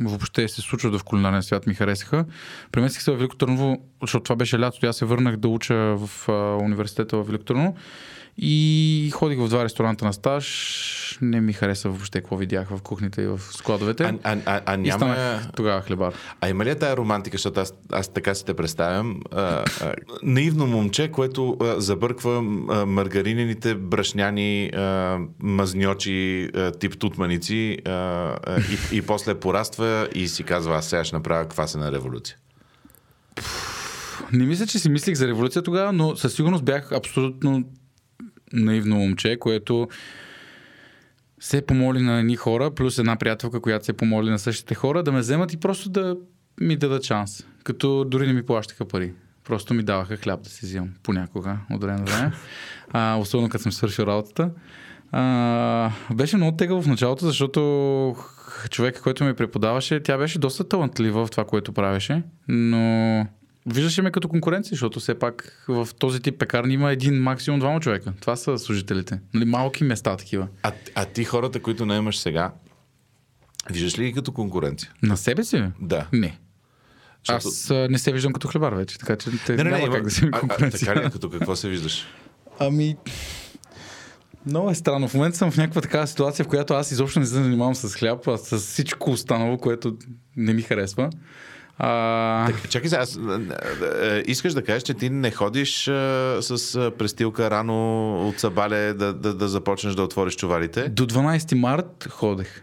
[0.00, 2.24] въобще се случват в кулинарния свят, ми харесаха.
[2.72, 4.86] Преместих се в Велико Търново, защото това беше лято.
[4.86, 6.28] Аз се върнах да уча в
[6.62, 7.76] университета в Велико Търново
[8.38, 11.18] и ходих в два ресторанта на стаж.
[11.22, 14.04] Не ми хареса въобще какво видях в кухните и в складовете.
[14.04, 14.98] А, а, а, а няма...
[14.98, 16.14] станах тогава хлебар.
[16.40, 19.20] А има ли тая романтика, защото аз, аз така си те представям?
[19.32, 27.78] А, а, наивно момче, което а, забърква а, маргаринените брашняни а, мазньочи а, тип тутманици
[27.84, 28.36] а, а,
[28.92, 32.36] и, и после пораства и си казва, аз сега ще направя квасена революция.
[34.32, 37.64] Не мисля, че си мислих за революция тогава, но със сигурност бях абсолютно
[38.52, 39.88] наивно момче, което
[41.40, 45.12] се помоли на едни хора, плюс една приятелка, която се помоли на същите хора, да
[45.12, 46.16] ме вземат и просто да
[46.60, 47.46] ми дадат шанс.
[47.64, 49.12] Като дори не ми плащаха пари.
[49.44, 52.32] Просто ми даваха хляб да си взимам понякога, от време на време.
[52.92, 54.50] А, особено като съм свършил работата.
[55.12, 58.16] А, беше много тегаво в началото, защото
[58.70, 63.26] човека, който ми преподаваше, тя беше доста талантлива в това, което правеше, но
[63.66, 67.80] Виждаше ме като конкуренция, защото все пак в този тип пекарни има един максимум двама
[67.80, 68.12] човека.
[68.20, 69.20] Това са служителите.
[69.34, 70.48] Нали, малки места такива.
[70.62, 72.52] А, а ти хората, които наемаш сега,
[73.70, 74.92] виждаш ли ги като конкуренция?
[75.02, 75.64] На себе си?
[75.80, 76.06] Да.
[76.12, 76.38] Не.
[77.28, 77.48] Защото...
[77.48, 79.94] Аз а, не се виждам като хлебар вече, така че те не, не, няма не,
[79.94, 80.88] как да си конкуренция.
[80.88, 82.06] А, а, така ли, като какво се виждаш?
[82.58, 82.96] Ами,
[84.46, 85.08] много е странно.
[85.08, 87.94] В момента съм в някаква такава ситуация, в която аз изобщо не се занимавам с
[87.94, 89.96] хляб, а с всичко останало, което
[90.36, 91.10] не ми харесва.
[91.82, 92.46] А...
[92.46, 93.18] Так, чакай сега, аз,
[94.26, 99.34] искаш да кажеш, че ти не ходиш а, с престилка рано от Сабале да, да,
[99.34, 100.88] да започнеш да отвориш чувалите?
[100.88, 102.62] До 12 март ходех.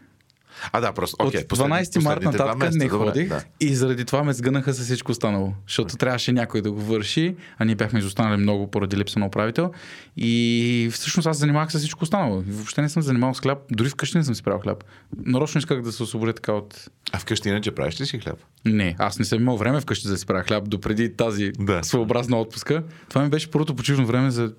[0.71, 1.17] А, да, просто.
[1.17, 3.43] Okay, От 12 марта нататък не ходих да.
[3.59, 5.53] и заради това ме сгънаха с всичко останало.
[5.67, 5.99] Защото okay.
[5.99, 9.71] трябваше някой да го върши, а ние бяхме изостанали много поради липса на управител.
[10.17, 12.43] И всъщност аз занимавах с всичко останало.
[12.47, 14.83] Въобще не съм занимавал с хляб, дори вкъщи не съм си правил хляб.
[15.25, 16.89] Нарочно исках да се освободя така от.
[17.11, 18.37] А вкъщи иначе правиш ли си хляб?
[18.65, 21.83] Не, аз не съм имал време вкъщи да си правя хляб допреди тази да.
[21.83, 22.83] своеобразна отпуска.
[23.09, 24.53] Това ми беше първото почивно време за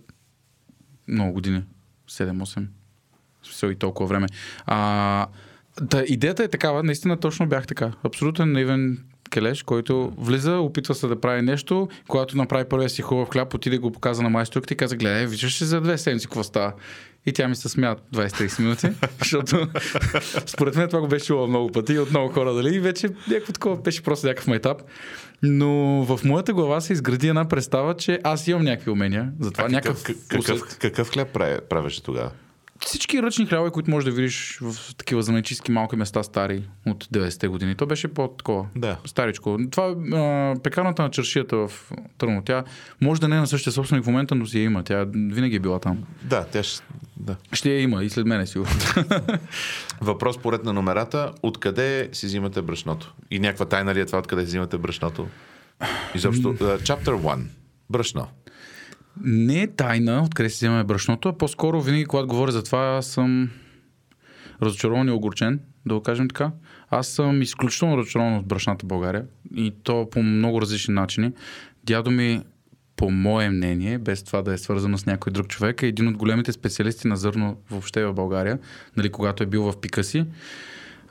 [1.08, 1.62] много години.
[2.10, 2.66] 7-8.
[3.42, 4.26] Все и толкова време.
[4.66, 5.26] А,
[5.80, 7.92] Да, идеята е такава, наистина точно бях така.
[8.04, 8.98] Абсолютно наивен
[9.30, 13.78] келеш, който влиза, опитва се да прави нещо, когато направи първия си хубав хляб, отиде
[13.78, 16.72] го показа на майсторката и каза, гледай, виждаш ли за две седмици какво става?
[17.26, 18.88] И тя ми се смя 20-30 минути,
[19.18, 19.68] защото
[20.46, 22.74] според мен това го беше чувала много пъти от много хора, дали?
[22.74, 24.82] И вече някакво такова беше просто някакъв майтап.
[25.42, 29.32] Но в моята глава се изгради една представа, че аз имам някакви умения.
[29.40, 31.32] Затова А някакъв какъв, какъв, какъв хляб
[31.68, 32.30] правеше тогава?
[32.80, 37.48] Всички ръчни хлябове, които можеш да видиш в такива занечистки малки места, стари от 90-те
[37.48, 37.74] години.
[37.74, 38.66] То беше по-такова.
[38.76, 38.96] Да.
[39.04, 39.58] Старичко.
[39.70, 42.42] Това а, пекарната на чершията в Търно.
[42.44, 42.64] Тя
[43.00, 44.84] може да не е на същия собственик в момента, но си я има.
[44.84, 46.04] Тя винаги е била там.
[46.22, 46.84] Да, тя ще...
[47.16, 47.36] Да.
[47.52, 48.72] Ще я има и след мене сигурно.
[50.00, 51.32] Въпрос поред на номерата.
[51.42, 53.14] Откъде си взимате брашното?
[53.30, 55.28] И някаква тайна ли е това, откъде си взимате брашното?
[56.14, 56.54] Изобщо.
[56.54, 57.42] Uh, chapter 1.
[57.90, 58.26] Брашно.
[59.24, 63.50] Не е тайна откъде си вземаме брашното, а по-скоро винаги, когато говоря за това, съм
[64.62, 66.50] разочарован и огорчен, да го кажем така.
[66.90, 71.32] Аз съм изключително разочарован от брашната България и то по много различни начини.
[71.84, 72.42] Дядо ми,
[72.96, 76.16] по мое мнение, без това да е свързано с някой друг човек, е един от
[76.16, 78.58] големите специалисти на зърно въобще в България,
[78.96, 80.24] нали, когато е бил в пика си.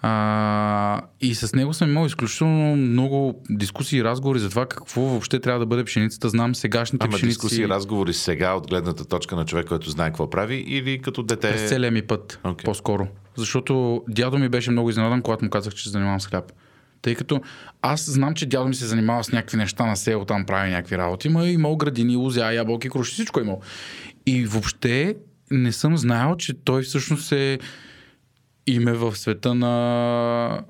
[0.02, 5.40] А, и с него съм имал изключително много дискусии и разговори за това какво въобще
[5.40, 6.30] трябва да бъде пшеницата.
[6.30, 7.28] Знам сегашните Ама пшеници.
[7.28, 11.24] дискусии и разговори сега от гледната точка на човек, който знае какво прави или като
[11.24, 11.52] дете...
[11.52, 12.66] През целия ми път, Окей.
[12.66, 13.08] по-скоро.
[13.36, 16.52] Защото дядо ми беше много изненадан, когато му казах, че се занимавам с хляб.
[17.02, 17.42] Тъй като
[17.82, 20.98] аз знам, че дядо ми се занимава с някакви неща на село, там прави някакви
[20.98, 23.62] работи, има имал градини, лузя, ябълки, круши, всичко е имал.
[24.26, 25.16] И въобще
[25.52, 27.60] не съм знаел, че той всъщност е
[28.68, 30.64] име в света на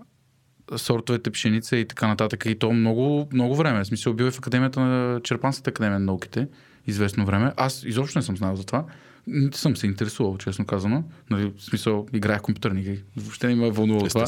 [0.76, 2.46] сортовете пшеница и така нататък.
[2.46, 3.84] И то много, много време.
[3.84, 6.48] В смисъл, бил е в Академията на Черпанската академия на науките
[6.88, 7.54] известно време.
[7.58, 8.86] Аз изобщо не съм знал за това.
[9.28, 11.04] Нито съм се интересувал, честно казано.
[11.30, 13.04] Нали, в смисъл, играя в компютърни игри.
[13.18, 14.26] Въобще не ме е вълнувало това.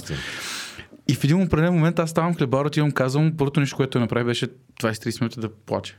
[1.07, 4.25] И в един определен момент аз ставам хлебар, отивам, казвам, първото нещо, което той направи,
[4.25, 4.47] беше
[4.81, 5.97] 20-30 минути да плаче.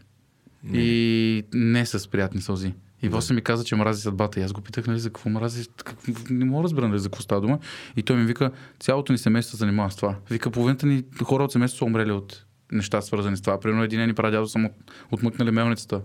[0.72, 2.72] И не с приятни сълзи.
[3.03, 4.41] И после ми каза, че мрази съдбата.
[4.41, 7.09] И аз го питах, нали, за какво мрази, какво, не мога да разбера нали, за
[7.09, 7.59] какво става дума.
[7.97, 10.17] И той ми вика, цялото ни семейство се занимава с това.
[10.31, 13.61] Вика, половината ни хора от семейството са умрели от неща, свързани с това.
[13.61, 14.75] Примерно един ни прадядо са му
[15.11, 16.01] отмъкнали мелницата.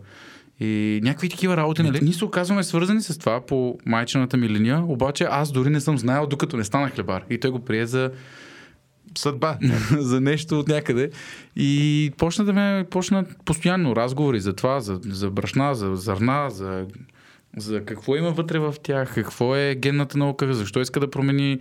[0.60, 2.00] И някакви такива работи, нали?
[2.02, 5.98] Ние се оказваме свързани с това по майчената ми линия, обаче аз дори не съм
[5.98, 7.24] знаел, докато не стана хлебар.
[7.30, 8.12] И той го прие за
[9.18, 9.58] Съдба.
[9.92, 11.10] за нещо от някъде.
[11.56, 16.86] И почна да ме, почна постоянно разговори за това, за, за брашна, за зърна, за,
[17.58, 21.60] за какво има вътре в тях, какво е генната наука, защо иска да промени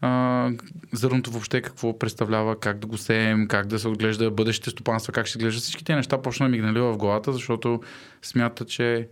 [0.00, 0.50] а,
[0.92, 5.26] зърното въобще, какво представлява, как да го сеем, как да се отглежда бъдещите стопанства, как
[5.26, 5.60] ще се глежда.
[5.60, 7.80] Всички тези неща почна да ми гналива в главата, защото
[8.22, 9.08] смята, че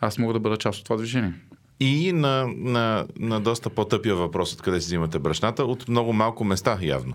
[0.00, 1.32] аз мога да бъда част от това движение.
[1.80, 6.78] И на, на, на доста по-тъпия въпрос, откъде си взимате брашната, от много малко места
[6.82, 7.14] явно.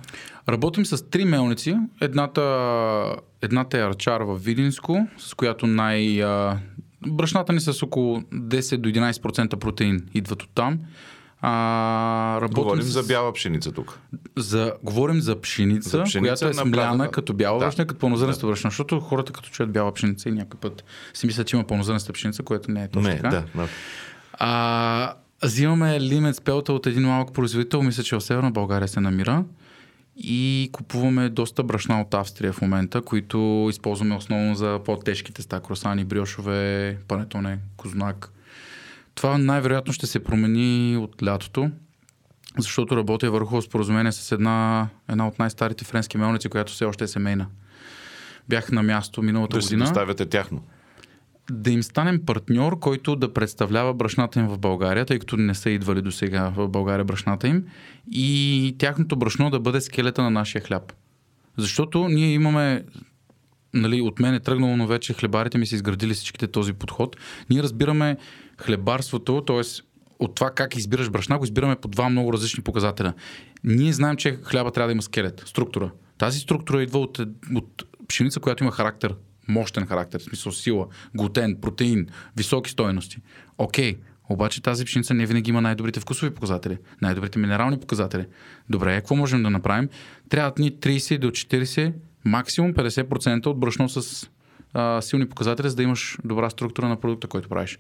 [0.50, 1.78] Работим с три мелници.
[2.02, 6.24] Едната, едната е Арчар в Видинско, с която най...
[6.24, 6.60] А,
[7.08, 10.80] брашната ни с около 10 до 11% протеин идват от там.
[11.46, 12.88] А, работим Говорим с...
[12.88, 14.00] за бяла пшеница тук.
[14.38, 17.66] За, говорим за пшеница, За пшеница, която е смляна като бяла Да.
[17.66, 21.48] брашна, като пълнозърнеста брашна, защото хората като чуят бяла пшеница и някой път си мислят,
[21.48, 23.30] че има пълнозърнеста пшеница, което не е точно Не, така.
[23.30, 23.44] да.
[23.56, 23.68] да.
[24.34, 29.44] А, взимаме лимет спелта от един малък производител, мисля, че в Северна България се намира.
[30.18, 36.06] И купуваме доста брашна от Австрия в момента, които използваме основно за по-тежките ста, кросани,
[36.06, 38.32] бриошове, панетоне, кознак.
[39.16, 41.72] Това най-вероятно ще се промени от лятото,
[42.58, 47.08] защото работя върху споразумение с една, една от най-старите френски мелници, която все още е
[47.08, 47.48] семейна.
[48.50, 50.62] Бях на място миналата Да година доставяте тяхно.
[51.54, 55.70] Да им станем партньор, който да представлява брашната им в България, тъй като не са
[55.70, 57.66] идвали до сега в България брашната им,
[58.12, 60.94] и тяхното брашно да бъде скелета на нашия хляб.
[61.58, 62.84] Защото ние имаме,
[63.74, 67.16] нали, от мен е тръгнало, но вече хлебарите ми са изградили всичките този подход.
[67.50, 68.18] Ние разбираме
[68.62, 69.62] хлебарството, т.е.
[70.20, 73.14] от това как избираш брашна, го избираме по два много различни показателя.
[73.64, 75.92] Ние знаем, че хляба трябва да има скелет, структура.
[76.18, 77.20] Тази структура идва от,
[77.56, 79.16] от пшеница, която има характер,
[79.48, 83.18] мощен характер, в смисъл сила, глутен, протеин, високи стойности.
[83.58, 83.98] Окей,
[84.30, 88.26] обаче тази пшеница не винаги има най-добрите вкусови показатели, най-добрите минерални показатели.
[88.70, 89.90] Добре, какво можем да направим?
[90.30, 91.94] Трябват ни 30 до 40,
[92.26, 94.30] максимум 50% от брашно с
[94.74, 97.80] а, силни показатели, за да имаш добра структура на продукта, който правиш.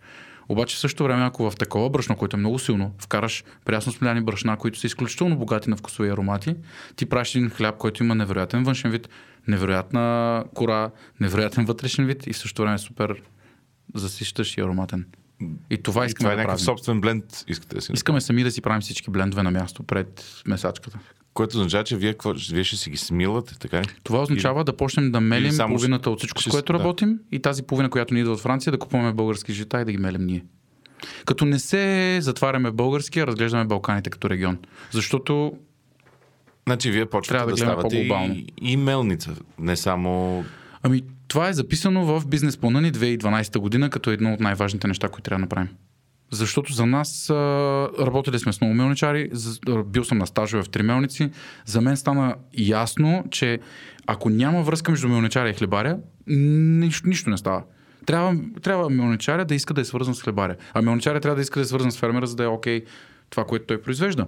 [0.49, 4.21] Обаче в същото време, ако в такова брашно, което е много силно, вкараш прясно смляни
[4.21, 6.55] брашна, които са изключително богати на вкусови аромати,
[6.95, 9.09] ти правиш един хляб, който има невероятен външен вид,
[9.47, 13.21] невероятна кора, невероятен вътрешен вид и в същото време супер
[13.95, 15.05] засищащ и ароматен.
[15.69, 16.65] И това И искаме това е да някакъв правим.
[16.65, 17.91] собствен бленд, искате да си.
[17.93, 20.99] Искаме сами да си правим всички блендове на място пред месачката.
[21.33, 23.87] Което означава, че вие, какво, вие ще си ги смилате, така ли?
[24.03, 26.79] Това означава да почнем да мелим или само половината от всичко, ще- с което да.
[26.79, 29.91] работим и тази половина, която ни идва от Франция, да купуваме български жита и да
[29.91, 30.45] ги мелем ние.
[31.25, 34.57] Като не се затваряме български, а разглеждаме Балканите като регион.
[34.91, 35.53] Защото
[36.67, 40.43] Значи вие почвате Трябва да да, ставате и, и мелница, не само...
[40.83, 45.09] Ами, това е записано в бизнес плана ни 2012 година като едно от най-важните неща,
[45.09, 45.69] които трябва да направим.
[46.31, 47.29] Защото за нас
[47.99, 49.31] работили сме с много мелничари,
[49.85, 51.29] бил съм на стажове в три мелници.
[51.65, 53.59] За мен стана ясно, че
[54.07, 55.97] ако няма връзка между мелничаря и хлебаря,
[56.27, 57.63] нищо, нищо не става.
[58.05, 60.55] Трябва, трябва мелничаря да иска да е свързан с хлебаря.
[60.73, 62.83] А мелничаря трябва да иска да е свързан с фермера, за да е окей
[63.29, 64.25] това, което той произвежда.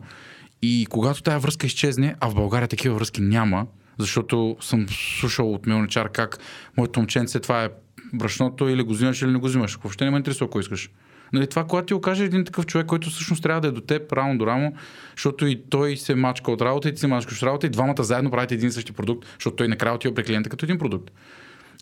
[0.67, 3.67] И когато тази връзка изчезне, а в България такива връзки няма,
[3.99, 6.37] защото съм слушал от мелничар как
[6.77, 7.69] моето момченце, това е
[8.13, 9.77] брашното или го взимаш или не го взимаш.
[9.83, 10.89] Въобще не ме интересува, ако искаш.
[11.33, 14.11] Нали, това, когато ти го един такъв човек, който всъщност трябва да е до теб
[14.11, 14.73] рамо до рамо,
[15.15, 18.03] защото и той се мачка от работа и ти се мачкаш от работа и двамата
[18.03, 21.11] заедно правите един и същи продукт, защото той накрая отива при клиента като един продукт.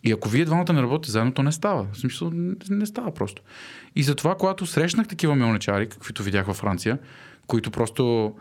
[0.04, 1.86] И ако вие двамата не работите заедно, то не става.
[1.92, 2.30] В смисъл,
[2.70, 3.42] не става просто.
[3.96, 6.98] И затова, когато срещнах такива мелничари, каквито видях във Франция,
[7.46, 8.34] които просто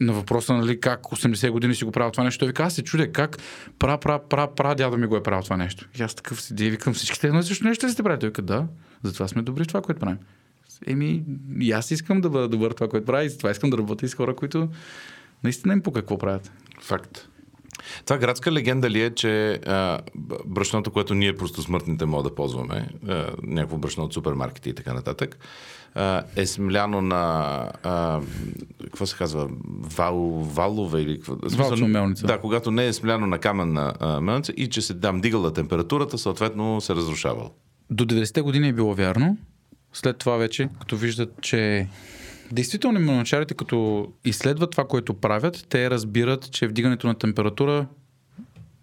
[0.00, 2.82] на въпроса, нали, как 80 години си го правил това нещо, той вика, аз се
[2.82, 3.38] чудя как
[3.78, 5.88] пра, пра, пра, пра, дядо ми го е правил това нещо.
[5.98, 8.20] И аз такъв седи и викам, всичките едно също нещо ли сте правили?
[8.20, 8.66] Той вика, да,
[9.02, 10.18] затова сме добри в това, което правим.
[10.86, 11.24] Еми,
[11.60, 14.06] и аз искам да бъда добър в това, което правя и затова искам да работя
[14.06, 14.68] и с хора, които
[15.44, 16.52] наистина им по какво правят.
[16.80, 17.28] Факт.
[18.04, 19.98] Това градска легенда ли е, че а,
[20.46, 24.94] брашното, което ние просто смъртните мога да ползваме, а, някакво брашно от супермаркети и така
[24.94, 25.38] нататък,
[25.94, 27.18] а, е смляно на,
[27.82, 28.20] а,
[28.84, 29.48] какво се казва,
[29.96, 31.36] вал, валове или какво?
[31.42, 32.26] Валчна мелница.
[32.26, 36.18] Да, когато не е смляно на каменна а, мелница и че се дам дигала температурата,
[36.18, 37.50] съответно се разрушавал.
[37.90, 39.36] До 90-те години е било вярно.
[39.92, 41.88] След това вече, като виждат, че
[42.52, 47.86] действително мелничарите, като изследват това, което правят, те разбират, че вдигането на температура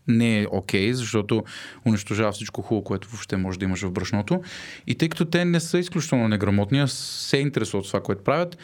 [0.07, 1.43] не е окей, okay, защото
[1.87, 4.41] унищожава всичко хубаво, което въобще може да имаш в брашното.
[4.87, 8.57] И тъй като те не са изключително неграмотни, а се интересуват от това, което правят,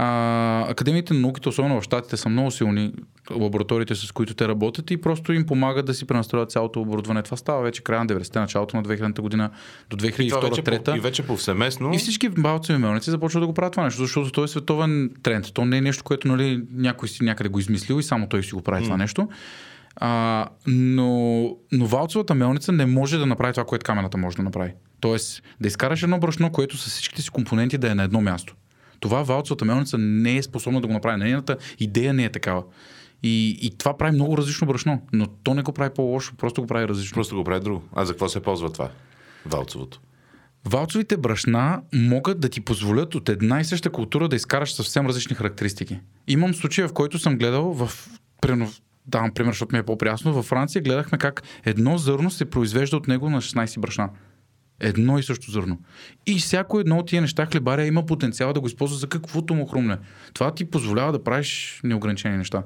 [0.00, 2.92] а, академиите на науките, особено в Штатите, са много силни
[3.30, 7.22] лабораториите, с които те работят и просто им помагат да си пренастроят цялото оборудване.
[7.22, 9.50] Това става вече края на 90-те, началото на 2000 година
[9.90, 10.84] до И, това вече, 2002-2003.
[10.84, 11.90] по- и вече повсеместно.
[11.94, 15.54] И всички балцови мелници започват да го правят това нещо, защото то е световен тренд.
[15.54, 18.54] То не е нещо, което нали, някой си някъде го измислил и само той си
[18.54, 18.84] го прави mm.
[18.84, 19.28] това нещо.
[20.00, 24.72] А, но, но валцовата мелница не може да направи това, което камената може да направи.
[25.00, 28.56] Тоест, да изкараш едно брашно, което с всичките си компоненти да е на едно място.
[29.00, 31.18] Това валцовата мелница не е способна да го направи.
[31.18, 32.64] Нейната идея не е такава.
[33.22, 36.66] И, и това прави много различно брашно, но то не го прави по-лошо, просто го
[36.66, 37.14] прави различно.
[37.14, 37.82] Просто го прави друго.
[37.94, 38.90] А за какво се ползва това?
[39.46, 40.00] Валцовото.
[40.64, 45.36] Валцовите брашна могат да ти позволят от една и съща култура да изкараш съвсем различни
[45.36, 46.00] характеристики.
[46.26, 48.08] Имам случай, в който съм гледал в
[48.40, 48.70] примерно,
[49.08, 50.32] давам пример, защото ми е по-прясно.
[50.32, 54.10] Във Франция гледахме как едно зърно се произвежда от него на 16 брашна.
[54.80, 55.78] Едно и също зърно.
[56.26, 59.66] И всяко едно от тия неща хлебаря има потенциал да го използва за каквото му
[59.66, 59.98] хрумне.
[60.34, 62.62] Това ти позволява да правиш неограничени неща.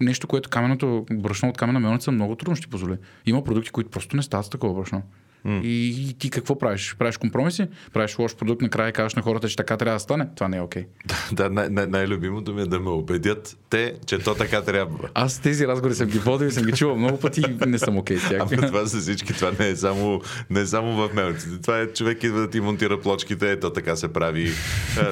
[0.00, 2.96] Нещо, което каменото брашно от камена мелница много трудно ще ти позволи.
[3.26, 5.02] Има продукти, които просто не стават с такова брашно.
[5.46, 6.96] И, и ти какво правиш?
[6.98, 7.66] Правиш компромиси?
[7.92, 10.28] Правиш лош продукт, накрая казваш на хората, че така трябва да стане?
[10.34, 10.84] Това не е окей.
[11.32, 14.98] Да, най- най- най-любимото ми е да ме убедят те, че то така трябва.
[15.14, 17.96] Аз тези разговори съм ги водил и съм ги чувал много пъти и не съм
[17.98, 18.42] окей с тях.
[18.42, 21.60] Ама това за всички, това не е само, не е само в мелниците.
[21.60, 24.50] Това е човек идва да ти монтира плочките, ето така се прави.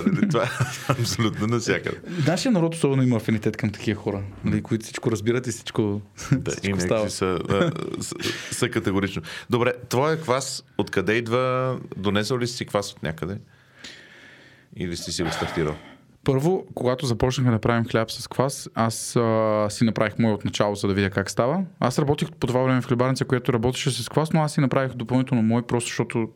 [0.06, 0.48] Нали, Това е
[0.88, 1.96] абсолютно навсякъде.
[2.26, 6.00] Нашия народ особено има афинитет към такива хора, нали, които всичко разбират и всичко,
[6.32, 7.10] Да, и всичко става.
[7.10, 7.70] са, а,
[8.00, 8.14] са,
[8.52, 9.22] са категорично.
[9.50, 11.78] Добре, твоя квас, откъде идва?
[11.96, 13.38] Донесъл ли си квас от някъде?
[14.76, 15.74] Или си си го стартирал?
[16.24, 20.74] Първо, когато започнахме да правим хляб с квас, аз а, си направих мой от начало,
[20.74, 21.64] за да видя как става.
[21.80, 24.94] Аз работих по това време в хлебарница, която работеше с квас, но аз си направих
[24.94, 26.28] допълнително мой, просто защото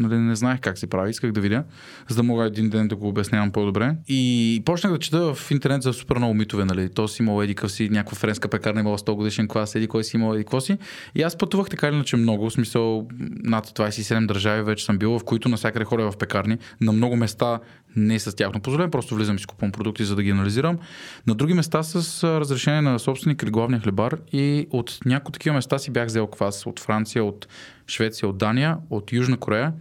[0.00, 1.64] нали, не знаех как се прави, исках да видя,
[2.08, 3.96] за да мога един ден да го обяснявам по-добре.
[4.08, 6.88] И почнах да чета в интернет за супер много митове, нали.
[6.88, 10.16] То си имал еди си, някаква френска пекарна имала 100 годишен квас, еди кой си
[10.16, 10.78] имал, еди си.
[11.14, 13.08] И аз пътувах така или иначе много, в смисъл
[13.44, 16.58] над 27 държави вече съм бил, в които навсякъде ходя в пекарни.
[16.80, 17.60] На много места
[17.96, 20.78] не с тяхно позволение, просто влизам и си купувам продукти, за да ги анализирам.
[21.26, 25.78] На други места с разрешение на собственик или главния хлебар и от някои такива места
[25.78, 27.48] си бях взел квас от Франция, от
[27.88, 29.72] Швеция, от Дания, от Южна Корея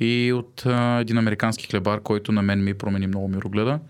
[0.00, 3.80] и от а, един американски хлебар, който на мен ми промени много мирогледа.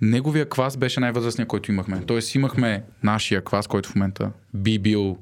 [0.00, 2.02] Неговия квас беше най-възрастният, който имахме.
[2.06, 5.18] Тоест имахме нашия квас, който в момента би бил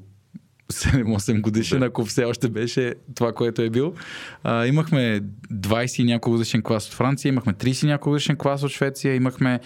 [0.71, 1.85] 7-8 годишен, Да.
[1.85, 3.93] ако все още беше това, което е бил.
[4.43, 5.21] А, имахме
[5.53, 9.15] 20 и няколко годишен клас от Франция, имахме 30 и няколко годишен клас от Швеция,
[9.15, 9.59] имахме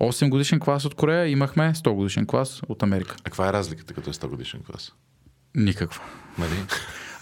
[0.00, 3.16] 8 годишен клас от Корея, имахме 100 годишен клас от Америка.
[3.20, 4.92] А каква е разликата като е 100 годишен клас?
[5.54, 6.02] Никаква.
[6.38, 6.54] Нали?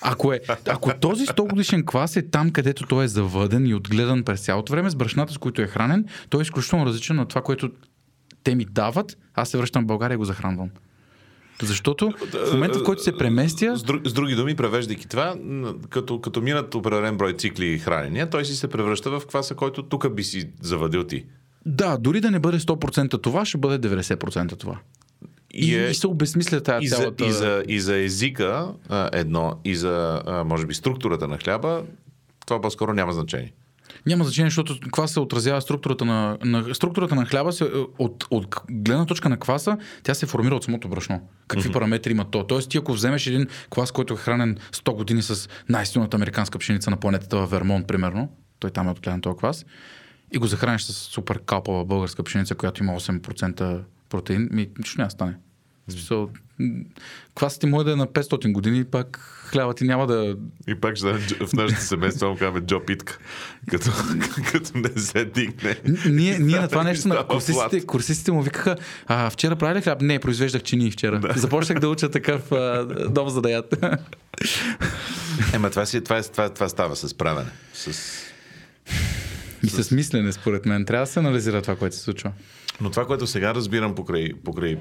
[0.03, 4.22] Ако, е, ако този 100 годишен клас е там, където той е завъден и отгледан
[4.22, 7.42] през цялото време с брашната, с които е хранен, той е изключително различен от това,
[7.42, 7.70] което
[8.44, 9.18] те ми дават.
[9.34, 10.70] Аз се връщам в България и го захранвам.
[11.62, 12.12] Защото
[12.48, 15.34] в момента, в който се преместя, С, друг, с други думи, превеждайки това,
[15.90, 20.14] като, като минат определен брой цикли хранения, той си се превръща в кваса, който тук
[20.14, 21.24] би си завадил ти.
[21.66, 24.78] да, дори да не бъде 100% това, ще бъде 90% това.
[25.55, 27.26] И, е- и се обесмисля тази И за, цялата...
[27.26, 31.82] и, за, и за езика а, едно, и за, а, може би, структурата на хляба,
[32.46, 33.53] това по-скоро няма значение.
[34.07, 37.64] Няма значение, защото квас се отразява структурата на, на структурата на хляба се,
[37.98, 41.20] от, от гледна точка на кваса, тя се формира от самото брашно.
[41.48, 41.72] Какви mm-hmm.
[41.72, 42.46] параметри има то?
[42.46, 46.90] Тоест, ти ако вземеш един квас, който е хранен 100 години с най-силната американска пшеница
[46.90, 48.28] на планетата в Вермонт, примерно,
[48.59, 49.66] той там е отгледан този квас,
[50.32, 53.80] и го захраниш с супер калпава българска пшеница, която има 8%
[54.11, 55.36] протеин, ми нищо няма стане.
[55.88, 56.30] Смисъл,
[57.34, 59.18] квасът ти може да е на 500 години, пак
[59.50, 60.36] хляба ти няма да...
[60.68, 63.18] И пак ще в нашето семейство му казваме Джо Питка,
[63.70, 63.90] като,
[64.52, 65.76] като не се дигне.
[66.06, 70.00] Ние, ние на това нещо на курсистите, курсистите му викаха, а, вчера прави ли хляб?
[70.00, 71.20] Не, произвеждах чини вчера.
[71.20, 71.32] Да.
[71.36, 73.84] Започнах да уча такъв а, дом за да ят.
[75.54, 77.50] Ема това, си, това, е, това, това става с правене.
[77.72, 77.90] С...
[79.62, 80.84] И с мислене, според мен.
[80.84, 82.32] Трябва да се анализира това, което се случва.
[82.80, 84.78] Но това, което сега разбирам покрай, покрай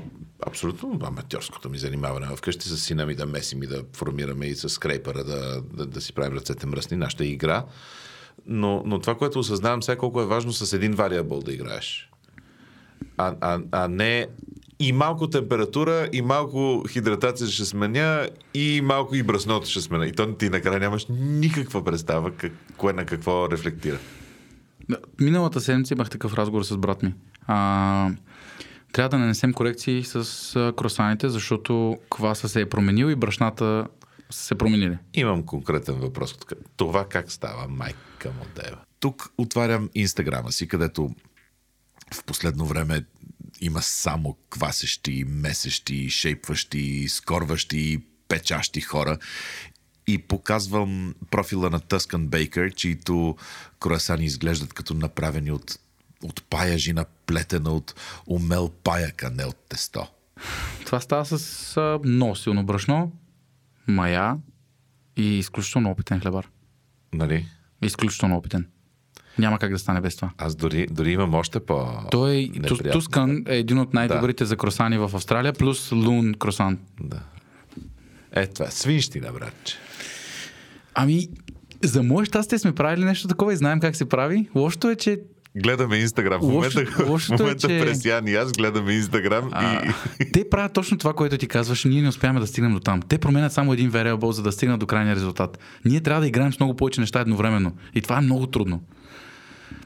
[0.48, 4.70] абсолютно аматьорското ми занимаване вкъщи с сина ми да месим и да формираме и с
[4.70, 7.66] скрейпера да, да, да си правим ръцете мръсни, нашата игра.
[8.46, 12.10] Но, но това, което осъзнавам сега, колко е важно с един вариабъл да играеш.
[13.18, 14.28] А, а, а не
[14.80, 20.08] и малко температура, и малко хидратация ще сменя, и малко и бръсното ще сменя.
[20.08, 23.98] И то ти накрая нямаш никаква представа как, кое на какво рефлектира.
[25.22, 27.14] Миналата седмица имах такъв разговор с брат ми.
[27.52, 28.12] А,
[28.94, 30.16] трябва да нанесем корекции с
[30.56, 33.88] а, кросаните, защото кваса се е променил и брашната
[34.30, 34.98] са се променили.
[35.14, 36.36] Имам конкретен въпрос.
[36.78, 38.78] Това как става, майка му дева?
[39.00, 41.10] Тук отварям инстаграма си, където
[42.14, 43.06] в последно време
[43.62, 49.18] има само квасещи, месещи, шейпващи, скорващи, печащи хора.
[50.08, 53.36] И показвам профила на Тъскан Бейкър, чието
[53.80, 55.80] круасани изглеждат като направени от,
[56.24, 57.96] от паяжина, плетена от
[58.28, 60.08] умел паяк, а не от тесто.
[60.86, 63.12] Това става с а, много силно брашно,
[63.88, 64.38] мая
[65.18, 66.50] и изключително опитен хлебар.
[67.14, 67.46] Нали?
[67.82, 68.68] Изключително опитен.
[69.38, 70.32] Няма как да стане без това.
[70.38, 72.52] Аз дори, дори имам още по Той.
[72.92, 76.80] Тускан е един от най-добрите за кросани в Австралия, плюс Лун кросан.
[77.00, 77.22] Да.
[78.32, 79.76] Е, това е свинщина, братче.
[80.94, 81.28] Ами,
[81.84, 84.50] за мое щастие сме правили нещо такова и знаем как се прави.
[84.56, 85.22] Лошото е, че
[85.56, 86.42] Гледаме Инстаграм.
[86.42, 89.92] В Лошо- момента, в лошото е, момента че- през Ян и аз гледаме Инстаграм а,
[90.20, 90.32] и...
[90.32, 91.84] те правят точно това, което ти казваш.
[91.84, 93.02] Ние не успяваме да стигнем до там.
[93.02, 95.60] Те променят само един variable, за да стигнат до крайния резултат.
[95.86, 97.76] Ние трябва да играем с много повече неща едновременно.
[97.96, 98.82] И това е много трудно.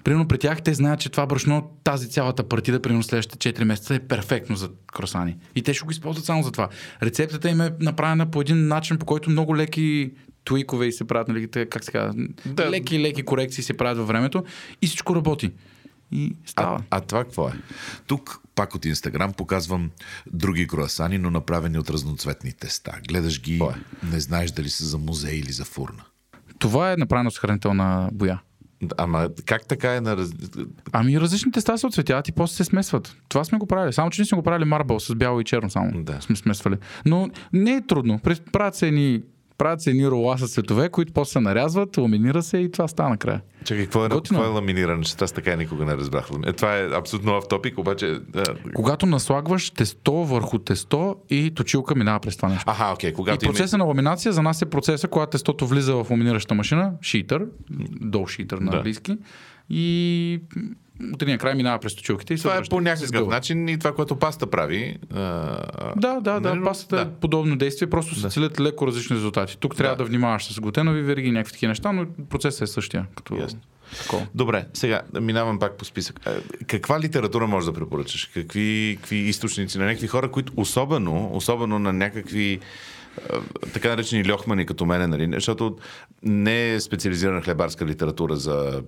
[0.04, 3.96] Примерно при тях те знаят, че това брашно, тази цялата партида, примерно следващите 4 месеца
[3.96, 5.36] е перфектно за кросани.
[5.56, 6.70] И те ще го използват само за това.
[7.04, 10.12] Рецептата им е направена по един начин, по който много леки
[10.44, 12.70] туикове и се правят, нали, как се казва, Да.
[12.70, 14.44] леки, леки корекции се правят във времето
[14.82, 15.52] и всичко работи.
[16.12, 16.84] И става.
[16.90, 17.52] А, а това какво е?
[18.08, 19.90] Тук, пак от Инстаграм, показвам
[20.28, 23.00] други круасани, но направени от разноцветни теста.
[23.10, 24.06] Гледаш ги, Кой е?
[24.06, 26.04] не знаеш дали са за музей или за фурна.
[26.60, 28.42] Това е направено с хранителна боя.
[28.98, 30.18] Ама как така е на...
[30.18, 30.32] раз-
[30.92, 33.16] Ами различни теста се отцветяват и после се смесват.
[33.30, 33.94] Това сме го правили.
[33.94, 36.04] Само, че ние сме го правили марбъл с бяло и черно само.
[36.04, 36.22] Да.
[36.22, 36.76] Сме смесвали.
[37.06, 38.20] Но не е трудно.
[38.52, 39.22] Правят се едни
[39.64, 43.10] правят се едни рола с цветове, които после се нарязват, ламинира се и това става
[43.10, 43.42] накрая.
[43.64, 45.04] Чакай, какво е, Готино какво е ламиниране?
[45.22, 46.30] Аз така и никога не разбрах.
[46.46, 48.20] Е, това е абсолютно нов топик, обаче...
[48.30, 48.44] Да.
[48.74, 52.64] Когато наслагваш тесто върху тесто и точилка минава през това нещо.
[52.68, 53.54] Аха, окей, И когато има...
[53.54, 57.46] процеса на ламинация за нас е процеса, когато тестото влиза в ламинираща машина, шитър,
[58.02, 58.78] дол шитър на Да.
[58.78, 59.18] английски,
[59.70, 60.42] и
[61.14, 63.96] от един край минава през точилките и се Това е по някакъв начин и това,
[63.96, 64.98] което паста прави.
[65.14, 65.20] А...
[65.96, 66.56] Да, да, да.
[66.56, 67.12] Нали, Пастата е да.
[67.12, 69.58] подобно действие, просто се целят леко различни резултати.
[69.58, 70.04] Тук трябва Да.
[70.04, 73.06] да внимаваш с глутенови вериги и някакви такива неща, но процесът е същия.
[73.16, 73.36] Като...
[73.36, 73.60] Ясно.
[74.02, 74.28] такова.
[74.36, 76.20] Добре, сега минавам пак по списък.
[76.68, 78.26] Каква литература можеш да препоръчаш?
[78.34, 82.60] Какви, какви източници на някакви хора, които особено, особено на някакви
[83.74, 85.30] така наречени льохмани като мене, нали?
[85.34, 85.78] защото
[86.24, 88.84] не е специализирана хлебарска литература за,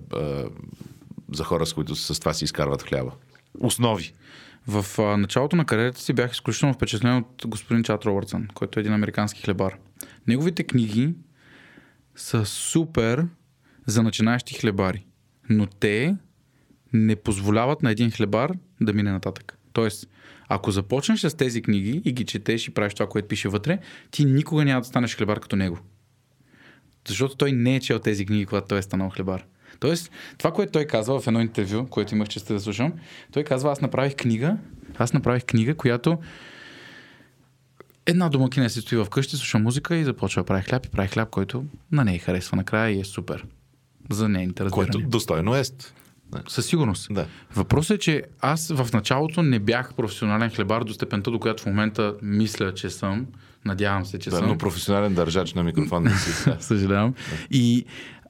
[1.32, 3.12] за хора, с които с това си изкарват хляба.
[3.60, 4.12] Основи.
[4.66, 8.80] В а, началото на кариерата си бях изключително впечатлен от господин Чат Робъртсън, който е
[8.80, 9.76] един американски хлебар.
[10.26, 11.14] Неговите книги
[12.16, 13.26] са супер
[13.86, 15.06] за начинаещи хлебари,
[15.50, 16.16] но те
[16.92, 19.58] не позволяват на един хлебар да мине нататък.
[19.72, 20.08] Тоест,
[20.48, 23.78] ако започнеш с тези книги и ги четеш и правиш това, което пише вътре,
[24.10, 25.78] ти никога няма да станеш хлебар като него.
[27.08, 29.44] Защото той не е чел тези книги, когато той е станал хлебар.
[29.80, 32.92] Тоест, това, което той казва в едно интервю, което имах честа да слушам,
[33.32, 34.56] той казва, аз направих книга,
[34.98, 36.18] аз направих книга, която
[38.06, 41.30] една домакиня се стои вкъщи, слуша музика и започва да прави хляб и прави хляб,
[41.30, 43.44] който на нея харесва накрая и е супер.
[44.10, 44.92] За нейните разбиране.
[44.92, 45.62] Което достойно е.
[46.48, 47.08] Със сигурност.
[47.10, 47.26] Да.
[47.54, 51.66] Въпросът е, че аз в началото не бях професионален хлебар до степента, до която в
[51.66, 53.26] момента мисля, че съм.
[53.64, 54.48] Надявам се, че Да, съм.
[54.48, 56.50] но професионален държач на микрофон не си.
[56.50, 56.56] Да.
[56.60, 57.14] Съжалявам.
[57.50, 57.84] И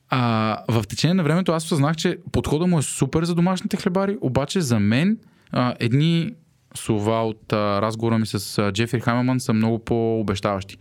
[0.08, 4.18] а, в течение на времето аз съзнах, че подходът му е супер за домашните хлебари,
[4.20, 5.18] обаче за мен
[5.52, 6.32] а, едни
[6.74, 10.78] слова от а, разговора ми с а, Джефри Хамелман са много по-обещаващи.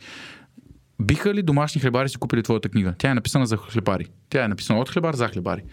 [1.01, 2.93] Биха ли домашни хлебари си купили твоята книга?
[2.97, 4.07] Тя е написана за хлебари.
[4.29, 5.63] Тя е написана от хлебар за хлебари.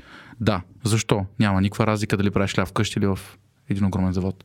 [0.41, 0.63] Да.
[0.85, 1.27] Защо?
[1.39, 3.19] Няма никаква разлика дали правиш хляб вкъщи или в
[3.69, 4.45] един огромен завод.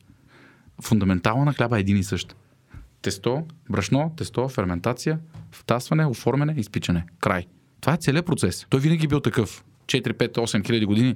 [0.82, 2.36] Фундаментална на хляба е един и същ.
[3.02, 5.20] Тесто, брашно, тесто, ферментация,
[5.52, 7.06] втасване, оформяне, изпичане.
[7.20, 7.46] Край.
[7.82, 8.66] Това е целият процес.
[8.70, 9.64] Той винаги е бил такъв.
[9.86, 11.16] 4, 5, 8 хиляди години.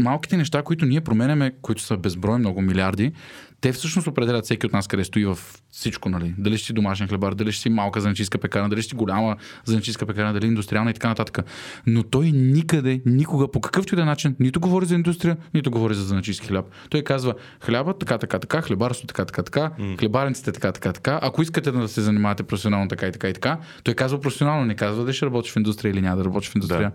[0.00, 3.12] Малките неща, които ние променяме, които са безброй, много милиарди,
[3.60, 5.38] те всъщност определят всеки от нас къде стои в
[5.70, 6.34] всичко, нали?
[6.38, 9.36] Дали ще си домашен хлебар, дали ще си малка занечиска пекарна, дали ще си голяма
[9.64, 11.38] занечиска пекарна, дали индустриална и така нататък.
[11.86, 15.70] Но той никъде, никога, по какъвто и да е начин, нито говори за индустрия, нито
[15.70, 16.66] говори за занечиски хляб.
[16.90, 17.34] Той казва
[17.64, 21.18] хляба, така, така, така, хлебарство, така, така, така, хлебарниците, така, така, така.
[21.22, 24.74] Ако искате да се занимавате професионално така и така и така, той казва професионално, не
[24.74, 26.92] казва дали ще работиш в индустрия или няма да работиш в индустрия.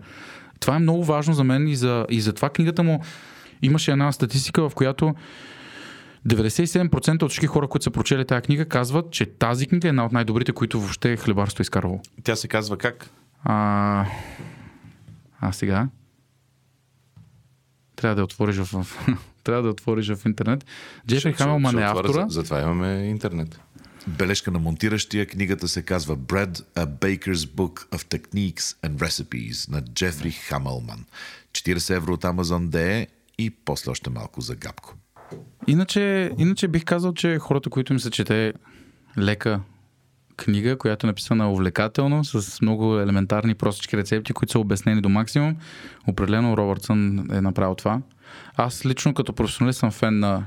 [0.62, 3.00] Това е много важно за мен и за, и за това книгата му
[3.62, 5.14] имаше една статистика, в която
[6.26, 10.06] 97% от всички хора, които са прочели тази книга, казват, че тази книга е една
[10.06, 12.00] от най-добрите, които въобще хлебарство е изкарвало.
[12.22, 13.10] Тя се казва как?
[13.44, 14.06] А,
[15.40, 15.88] а сега?
[17.96, 18.86] Трябва да отвориш в,
[19.44, 20.64] трябва да отвориш в интернет.
[21.08, 22.12] Джефри Хамелман е автора.
[22.12, 23.60] за- Затова имаме интернет.
[24.08, 29.82] Бележка на монтиращия, книгата се казва Bread, a Baker's Book of Techniques and Recipes на
[29.84, 31.04] Джефри Хамелман.
[31.52, 33.06] 40 евро от Amazon DE
[33.38, 34.94] и после още малко за гапко.
[35.66, 38.52] Иначе, иначе бих казал, че хората, които им се чете
[39.18, 39.60] лека
[40.36, 45.56] книга, която е написана увлекателно, с много елементарни простички рецепти, които са обяснени до максимум,
[46.06, 48.00] определено Робъртсън е направил това.
[48.56, 50.44] Аз лично като професионалист съм фен на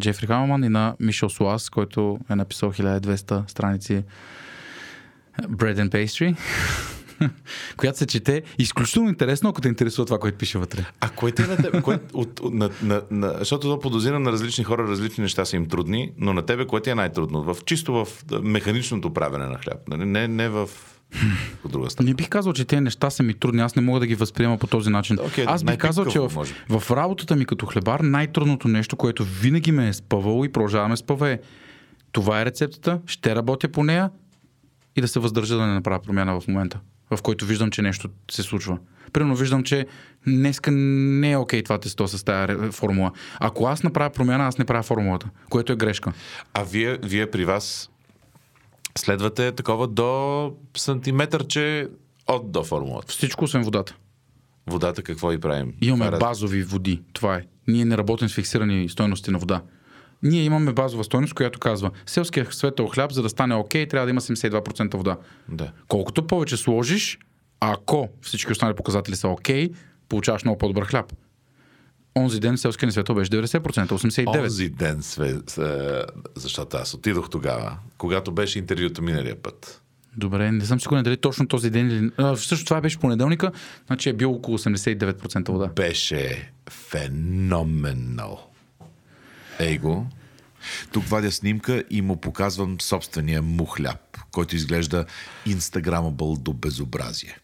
[0.00, 4.02] Джефри Хамелман и на Мишел Суас, който е написал 1200 страници
[5.42, 6.36] Bread and Pastry,
[7.76, 10.84] която се чете изключително интересно, ако те интересува това, което пише вътре.
[11.00, 11.82] А кое те е на тебе?
[11.82, 15.56] Кое, от, от, на, на, на, защото то подозирам на различни хора, различни неща са
[15.56, 17.42] им трудни, но на тебе кое ти е най-трудно?
[17.42, 18.08] В, чисто в
[18.42, 19.88] механичното правене на хляб.
[19.88, 20.04] нали?
[20.04, 20.68] Не, не в
[21.64, 22.08] от друга страна.
[22.08, 23.62] Не бих казал, че тези неща са ми трудни.
[23.62, 25.18] Аз не мога да ги възприема по този начин.
[25.26, 29.24] Окей, Аз бих казал, че в, може в работата ми като хлебар най-трудното нещо, което
[29.24, 31.38] винаги ме е спъвало и продължаваме спъва е
[32.12, 34.10] това е рецептата, ще работя по нея
[34.96, 36.80] и да се въздържа да не направя промяна в момента,
[37.10, 38.78] в който виждам, че нещо се случва.
[39.12, 39.86] Примерно виждам, че
[40.26, 43.12] днеска не е окей това тесто с тази формула.
[43.40, 46.12] Ако аз направя промяна, аз не правя формулата, което е грешка.
[46.54, 47.90] А вие, вие при вас
[48.98, 51.88] следвате такова до сантиметърче
[52.26, 53.12] от до формулата.
[53.12, 53.96] Всичко освен водата.
[54.66, 55.74] Водата какво и правим?
[55.80, 57.02] Имаме Това е базови води.
[57.12, 57.44] Това е.
[57.68, 59.62] Ние не работим с фиксирани стойности на вода.
[60.22, 64.10] Ние имаме базова стойност, която казва, селския светъл хляб, за да стане окей, трябва да
[64.10, 65.16] има 72% вода.
[65.48, 65.72] Да.
[65.88, 67.18] Колкото повече сложиш,
[67.60, 69.70] ако всички останали показатели са окей,
[70.08, 71.12] получаваш много по-добър хляб.
[72.18, 74.38] Онзи ден селския ни светъл беше 90%, 89%.
[74.38, 76.04] Онзи ден, све, с-
[76.34, 79.82] защото аз отидох тогава, когато беше интервюто миналия път.
[80.16, 82.10] Добре, не съм сигурен дали точно този ден или...
[82.36, 83.52] Всъщност това беше понеделника,
[83.86, 85.66] значи е бил около 89% вода.
[85.66, 88.46] Беше феноменал.
[89.58, 90.06] Ей го.
[90.92, 95.04] Тук вадя снимка и му показвам собствения му хляб, който изглежда
[95.46, 97.36] инстаграмабъл до безобразие.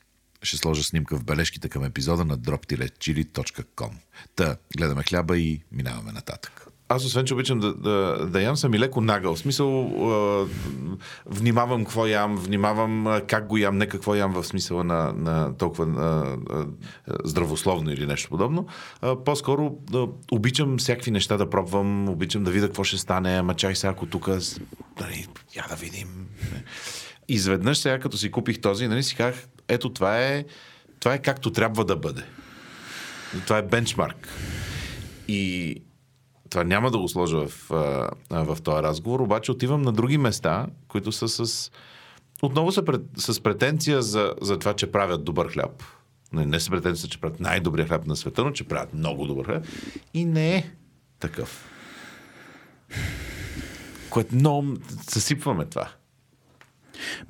[0.44, 3.90] Ще сложа снимка в бележките към епизода на drop-chili.com.
[4.36, 6.66] Та, гледаме хляба и минаваме нататък.
[6.88, 9.34] Аз освен, че обичам да, да, да ям, съм и леко нагъл.
[9.34, 10.46] В смисъл, а,
[11.26, 15.84] внимавам какво ям, внимавам как го ям, не какво ям в смисъла на, на толкова
[15.84, 16.66] а, а,
[17.24, 18.66] здравословно или нещо подобно.
[19.00, 23.54] А, по-скоро да, обичам всякакви неща да пробвам, обичам да видя какво ще стане, ама
[23.54, 24.28] чай сега, ако тук,
[25.00, 25.26] нали,
[25.56, 26.26] я да видим.
[27.28, 30.44] Изведнъж сега, като си купих този, нали, си казах, ето това е,
[31.00, 32.22] това е както трябва да бъде.
[33.46, 34.28] Това е бенчмарк.
[35.28, 35.74] И
[36.50, 37.68] това няма да го сложа в,
[38.30, 41.70] в този разговор, обаче отивам на други места, които са с...
[42.42, 45.82] Отново са пред, с претенция за, за това, че правят добър хляб.
[46.32, 49.44] Не, не с претенция, че правят най-добрия хляб на света, но че правят много добър
[49.44, 49.66] хляб.
[50.14, 50.70] И не е
[51.20, 51.70] такъв.
[54.10, 54.66] Което много
[55.08, 55.88] съсипваме това.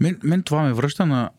[0.00, 1.30] Мен, мен това ме връща на...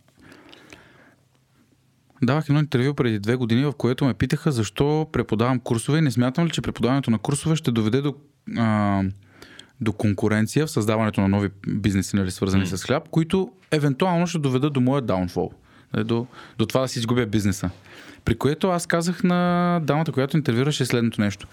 [2.23, 6.11] Давах едно интервю преди две години, в което ме питаха защо преподавам курсове и не
[6.11, 8.15] смятам ли, че преподаването на курсове ще доведе до,
[8.57, 9.03] а,
[9.81, 12.75] до конкуренция в създаването на нови бизнеси, нали, свързани mm.
[12.75, 15.51] с хляб, които евентуално ще доведат до моя даунфол.
[15.93, 17.69] Нали, До, до това да си изгубя бизнеса.
[18.25, 21.47] При което аз казах на дамата, която интервюраше следното нещо.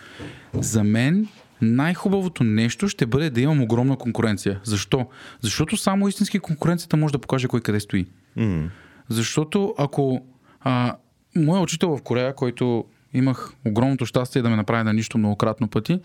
[0.54, 1.28] За мен
[1.62, 4.60] най-хубавото нещо ще бъде да имам огромна конкуренция.
[4.64, 5.06] Защо?
[5.40, 8.06] Защото само истински конкуренцията може да покаже кой къде стои.
[8.38, 8.68] Mm.
[9.08, 10.22] Защото ако
[10.64, 10.96] а,
[11.36, 12.84] моят учител в Корея, който
[13.14, 16.00] имах огромното щастие да ме направи на нищо многократно пъти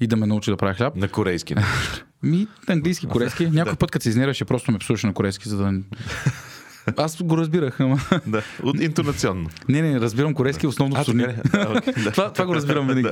[0.00, 0.96] и да ме научи да правя хляб.
[0.96, 1.54] На корейски.
[1.54, 1.62] не.
[2.22, 3.46] Ми, английски, корейски.
[3.52, 5.80] Някой път, като се изнерваше, просто ме псуваше на корейски, за да...
[6.96, 8.00] Аз го разбирах, ама...
[8.26, 9.50] да, от интонационно.
[9.68, 11.22] Не, не, разбирам корейски, основно псовни.
[11.52, 12.10] А, окей, да.
[12.10, 13.08] това, това го разбирам винаги.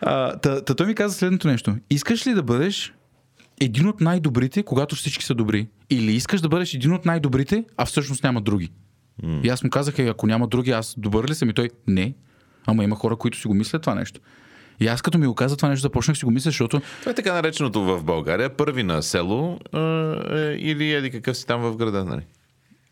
[0.00, 1.76] а, та, та той ми каза следното нещо.
[1.90, 2.94] Искаш ли да бъдеш
[3.60, 5.68] един от най-добрите, когато всички са добри?
[5.90, 8.70] Или искаш да бъдеш един от най-добрите, а всъщност няма други?
[9.42, 11.50] И аз му казах, «Е, ако няма други, аз добър ли съм?
[11.50, 12.14] И той, не.
[12.66, 14.20] Ама има хора, които си го мислят това нещо.
[14.80, 17.14] И аз като ми го каза това нещо, започнах си го мисля, защото Това е
[17.14, 18.56] така нареченото в България.
[18.56, 19.78] Първи на село е,
[20.58, 22.22] или еди какъв си там в града, нали?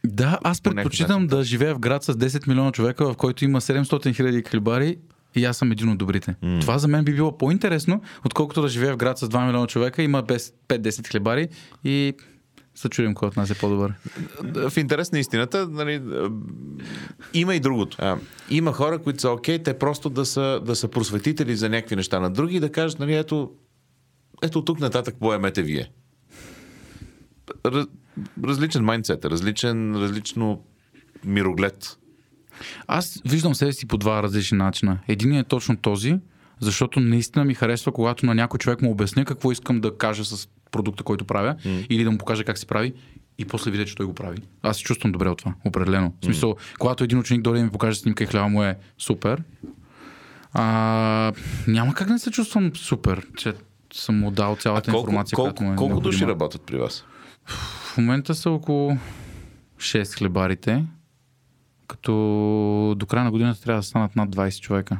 [0.06, 4.16] Да, аз предпочитам да живея в град с 10 милиона човека, в който има 700
[4.16, 4.96] хиляди хлебари
[5.34, 6.34] и аз съм един от добрите.
[6.44, 6.60] Mm.
[6.60, 10.02] Това за мен би било по-интересно, отколкото да живея в град с 2 милиона човека,
[10.02, 11.48] има без 5-10 хлебари
[11.84, 12.14] и
[12.74, 13.94] се чудим кой от нас е по-добър.
[14.70, 16.30] В интерес на истината, нали, а,
[17.34, 17.96] има и другото.
[18.00, 18.16] А,
[18.50, 22.20] има хора, които са окей, те просто да са, да са просветители за някакви неща
[22.20, 23.50] на други и да кажат, нали, ето,
[24.42, 25.90] ето тук нататък поемете вие.
[27.66, 27.86] Раз,
[28.44, 30.64] различен майндсет, различен, различно
[31.24, 31.98] мироглед.
[32.86, 34.98] Аз виждам себе си по два различни начина.
[35.08, 36.18] Единият е точно този,
[36.60, 40.48] защото наистина ми харесва, когато на някой човек му обясня какво искам да кажа с
[40.72, 41.86] продукта, който правя, mm.
[41.86, 42.92] или да му покажа как се прави,
[43.38, 44.38] и после видя, че той го прави.
[44.62, 46.12] Аз се чувствам добре от това, определено.
[46.22, 49.42] В смисъл, когато един ученик дойде и ми покаже снимка и хляба му е супер,
[50.52, 51.32] а,
[51.66, 53.52] няма как да не се чувствам супер, че
[53.92, 56.30] съм му дал цялата колко, информация, колко, която му е колко души необходима.
[56.30, 57.04] работят при вас?
[57.46, 58.96] В момента са около
[59.76, 60.84] 6 хлебарите,
[61.86, 62.12] като
[62.96, 64.98] до края на годината трябва да станат над 20 човека.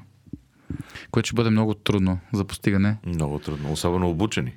[1.11, 2.97] Което ще бъде много трудно за постигане.
[3.07, 4.53] Много трудно, особено обучени.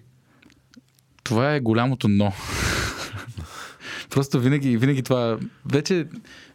[1.26, 2.34] Това е голямото но.
[4.10, 5.38] Просто винаги, винаги това...
[5.72, 6.08] Вече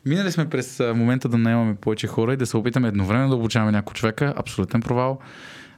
[0.06, 3.72] минали сме през момента да наемаме повече хора и да се опитаме едновременно да обучаваме
[3.72, 4.34] някой човека.
[4.36, 5.18] Абсолютен провал.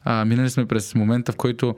[0.04, 1.76] А, минали сме през момента, в който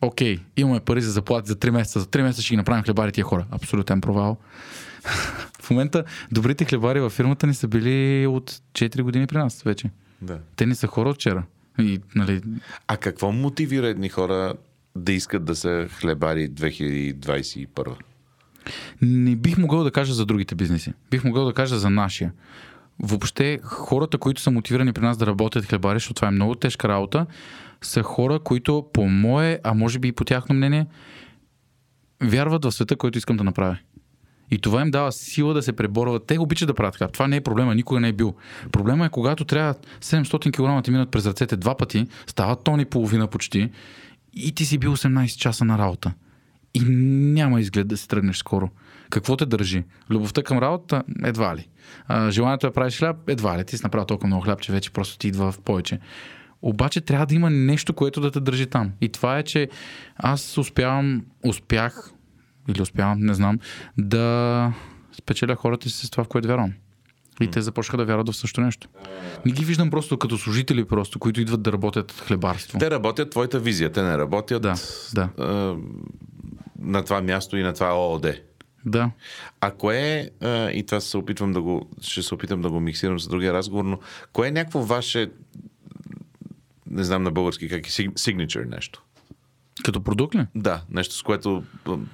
[0.00, 2.00] окей, имаме пари за заплати за 3 месеца.
[2.00, 3.46] За 3 месеца ще ги направим хлебари тия хора.
[3.50, 4.36] Абсолютен провал.
[5.62, 9.90] в момента добрите хлебари във фирмата ни са били от 4 години при нас вече.
[10.22, 10.38] Да.
[10.56, 11.42] Те не са хора от вчера.
[11.78, 12.42] И, нали,
[12.86, 14.54] А какво мотивира едни хора
[15.04, 17.94] да искат да са хлебари 2021?
[19.02, 20.92] Не бих могъл да кажа за другите бизнеси.
[21.10, 22.32] Бих могъл да кажа за нашия.
[23.02, 26.88] Въобще, хората, които са мотивирани при нас да работят хлебари, защото това е много тежка
[26.88, 27.26] работа,
[27.82, 30.86] са хора, които по мое, а може би и по тяхно мнение,
[32.22, 33.78] вярват в света, който искам да направя.
[34.50, 36.26] И това им дава сила да се преборват.
[36.26, 37.12] Те обичат да правят хляб.
[37.12, 38.34] Това не е проблема, никога не е бил.
[38.72, 42.86] Проблема е, когато трябва 700 кг ти минат през ръцете два пъти, стават тони и
[42.86, 43.70] половина почти,
[44.36, 46.12] и ти си бил 18 часа на работа.
[46.74, 46.80] И
[47.34, 48.70] няма изглед да се тръгнеш скоро.
[49.10, 49.84] Какво те държи?
[50.10, 51.02] Любовта към работа?
[51.24, 51.68] Едва ли.
[52.06, 53.16] А, желанието да правиш хляб?
[53.28, 53.64] Едва ли.
[53.64, 55.98] Ти си направил толкова много хляб, че вече просто ти идва в повече.
[56.62, 58.92] Обаче трябва да има нещо, което да те държи там.
[59.00, 59.68] И това е, че
[60.16, 62.10] аз успявам, успях,
[62.68, 63.58] или успявам, не знам,
[63.98, 64.72] да
[65.12, 66.72] спечеля хората си с това, в което вярвам.
[67.40, 68.88] И те започнаха да вярват в също нещо.
[69.46, 72.78] Не ги виждам просто като служители, просто, които идват да работят хлебарство.
[72.78, 74.74] Те работят твоята визия, те не работят Да,
[75.14, 75.76] да, а,
[76.78, 78.34] на това място и на това ООД.
[78.86, 79.10] да.
[79.60, 79.98] А кое
[80.42, 83.52] е, и това се опитвам да го, ще се опитам да го миксирам с другия
[83.52, 83.98] разговор, но
[84.32, 85.30] кое е някакво ваше,
[86.90, 89.02] не знам на български как е, sig- signature нещо?
[89.84, 90.46] Като продукт ли?
[90.54, 91.62] Да, нещо с което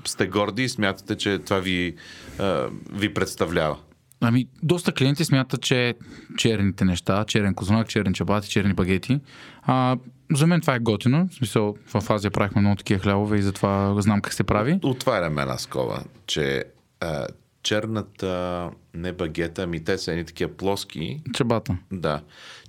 [0.04, 1.94] сте горди и смятате, че това ви,
[2.38, 3.76] а, ви представлява.
[4.24, 5.94] Ами, доста клиенти смятат, че
[6.38, 9.20] черните неща, черен кознак, черен чабати, черни багети,
[9.62, 9.96] а,
[10.34, 11.28] за мен това е готино.
[11.30, 14.78] В смисъл, в Азия правихме много такива хлябове и затова знам как се прави.
[14.82, 16.64] Отварям една скоба, че
[17.00, 17.26] а,
[17.62, 21.76] черната, не багета, ами те са едни такива плоски, Чабата.
[21.92, 22.20] Да.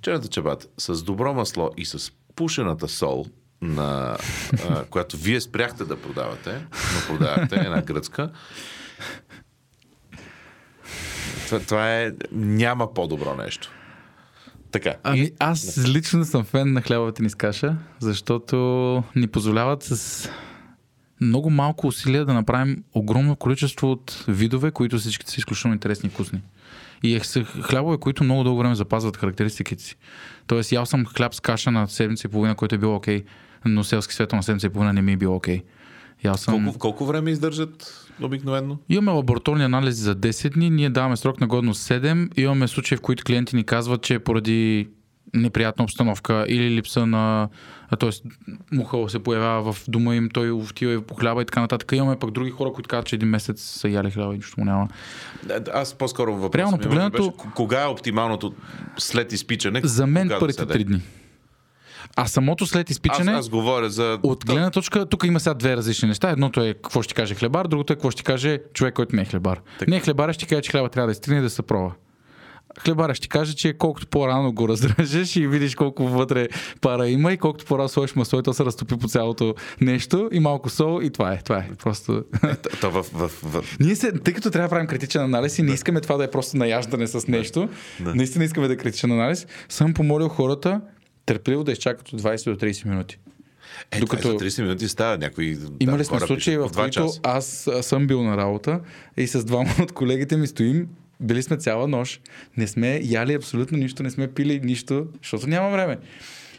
[0.02, 3.26] Черната чабата с добро масло и с пушената сол,
[3.62, 4.16] на,
[4.68, 6.52] а, която вие спряхте да продавате,
[6.94, 8.30] но продавахте една гръцка.
[11.46, 12.12] Това, това е...
[12.32, 13.70] Няма по-добро нещо.
[14.70, 14.94] Така.
[15.02, 18.56] Ами И- аз лично съм фен на хлябовата ни с каша, защото
[19.16, 20.28] ни позволяват с
[21.20, 26.10] много малко усилия да направим огромно количество от видове, които всички са изключително интересни и
[26.10, 26.42] вкусни.
[27.02, 29.96] И е са хлябове, които много дълго време запазват характеристиките си.
[30.46, 33.24] Тоест, ял съм хляб с каша на седмица и половина, който е бил окей,
[33.64, 35.62] но селски светъл на седмица и половина не ми е бил окей.
[36.24, 36.64] Ял съм...
[36.64, 38.78] Колко, колко време издържат обикновено?
[38.88, 42.38] Имаме лабораторни анализи за 10 дни, ние даваме срок на годност 7.
[42.38, 44.88] Имаме случаи, в които клиенти ни казват, че поради
[45.34, 47.48] неприятна обстановка или липса на...
[48.00, 48.10] т.е.
[48.72, 51.92] муха се появява в дома им, той отива и по хляба и така нататък.
[51.92, 54.64] Имаме пък други хора, които казват, че един месец са яли хляба и нищо му
[54.64, 54.88] няма.
[55.74, 56.58] Аз по-скоро въпрос.
[56.58, 58.54] Реално погледнато- Кога е оптималното
[58.98, 59.80] след изпичане?
[59.84, 60.78] За мен първите се даде?
[60.78, 61.00] 3 дни.
[62.16, 63.32] А самото след Аз, изпичане...
[63.32, 64.18] аз говоря за...
[64.22, 66.30] От гледна точка, тук има сега две различни неща.
[66.30, 69.24] Едното е какво ще каже хлебар, другото е какво ще каже човек, който не е
[69.24, 69.60] хлебар.
[69.78, 69.90] Така.
[69.90, 71.92] Не е хлебар, ще каже, че хляба трябва да изтригне и да се пробва.
[72.78, 76.48] Хлебара ще каже, че колкото по-рано го разрежеш и видиш колко вътре
[76.80, 80.70] пара има и колкото по-рано сложиш масло то се разтопи по цялото нещо и малко
[80.70, 81.38] сол и това е.
[81.44, 81.70] Това е.
[81.82, 82.24] Просто...
[82.62, 85.62] То, то в, в, в, Ние се, тъй като трябва да правим критичен анализ и
[85.62, 87.68] не искаме това да е просто наяждане с нещо,
[88.00, 88.14] Да.
[88.14, 90.80] наистина искаме да е критичен анализ, съм помолил хората
[91.26, 93.18] търпеливо да изчакат от 20 до 30 минути.
[93.90, 94.44] е, Докато- Докато...
[94.44, 95.58] 30 минути става някои...
[95.80, 98.80] Имали сме случаи, в които аз съм бил на работа
[99.16, 100.88] и с двама от колегите ми стоим,
[101.20, 102.20] били сме цяла нощ,
[102.56, 105.98] не сме яли абсолютно нищо, не сме пили нищо, защото няма време.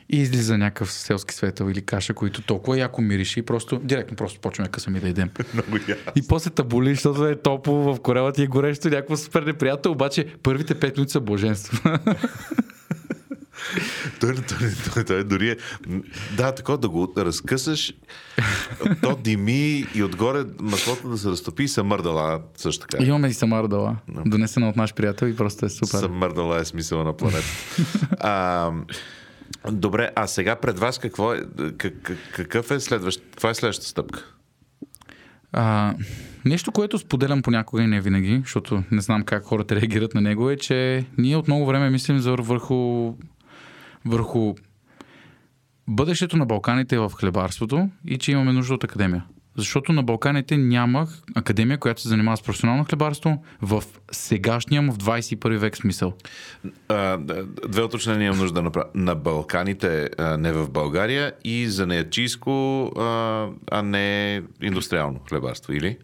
[0.09, 4.39] И излиза някакъв селски светъл или каша, които толкова яко мирише и просто, директно просто
[4.39, 5.29] почваме късаме да едем.
[5.53, 5.97] Много я.
[6.15, 10.75] И после табули, защото е топло, в корелата е горещо, някакво супер неприятно, обаче първите
[10.75, 11.89] 5 минути са блаженство.
[14.19, 14.57] Той, той,
[14.93, 15.57] той, той, дори е...
[16.37, 17.93] Да, такова да го разкъсаш,
[19.01, 23.03] то дими и отгоре маслото да се разтопи и съмърдала също така.
[23.03, 23.95] Имаме и Самара Дала,
[24.25, 25.99] донесена от наш приятел и просто е супер.
[25.99, 27.47] Съмърдала е смисъла на планета.
[28.19, 28.71] а,
[29.71, 31.41] добре, а сега пред вас какво е,
[31.77, 34.25] как, какъв е следващ, каква е следващата стъпка?
[35.57, 35.95] А,
[36.45, 40.49] нещо, което споделям понякога и не винаги, защото не знам как хората реагират на него,
[40.49, 43.13] е, че ние от много време мислим за върху,
[44.05, 44.55] върху
[45.87, 49.25] бъдещето на Балканите в хлебарството и че имаме нужда от академия.
[49.57, 54.97] Защото на Балканите няма академия, която се занимава с професионално хлебарство в сегашния му в
[54.97, 56.13] 21 век смисъл.
[56.87, 57.17] А,
[57.67, 58.85] две уточнения имам нужда да направя.
[58.95, 62.85] На Балканите, а, не в България и за неячийско,
[63.71, 65.97] а, не индустриално хлебарство, или?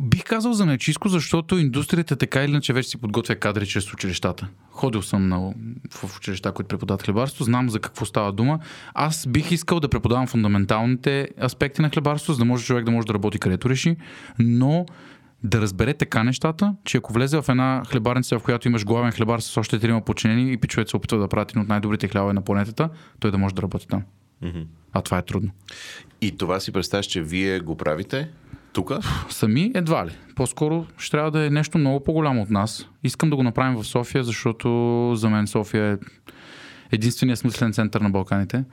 [0.00, 4.48] Бих казал за нечиско, защото индустрията така или иначе вече си подготвя кадри чрез училищата.
[4.70, 5.54] Ходил съм на,
[5.90, 8.58] в училища, които преподават хлебарство, знам за какво става дума.
[8.94, 13.06] Аз бих искал да преподавам фундаменталните аспекти на хлебарство, за да може човек да може
[13.06, 13.96] да работи където реши,
[14.38, 14.86] но
[15.44, 19.40] да разбере така нещата, че ако влезе в една хлебарница, в която имаш главен хлебар
[19.40, 22.42] с още трима подчинени и пичовете се опитва да правят един от най-добрите хлябове на
[22.42, 22.88] планетата,
[23.20, 24.02] той да може да работи там.
[24.92, 25.50] А това е трудно.
[26.20, 28.28] И това си представяш, че вие го правите
[28.76, 28.92] тук?
[29.28, 30.10] Сами едва ли.
[30.34, 32.86] По-скоро ще трябва да е нещо много по-голямо от нас.
[33.04, 34.68] Искам да го направим в София, защото
[35.16, 35.96] за мен София е
[36.92, 38.64] единственият смислен център на Балканите.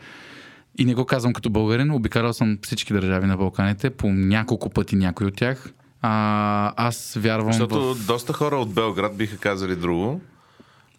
[0.77, 4.95] И не го казвам като българин, обикалял съм всички държави на Балканите, по няколко пъти
[4.95, 5.73] някой от тях.
[6.01, 8.07] А, аз вярвам Защото в...
[8.07, 10.21] доста хора от Белград биха казали друго.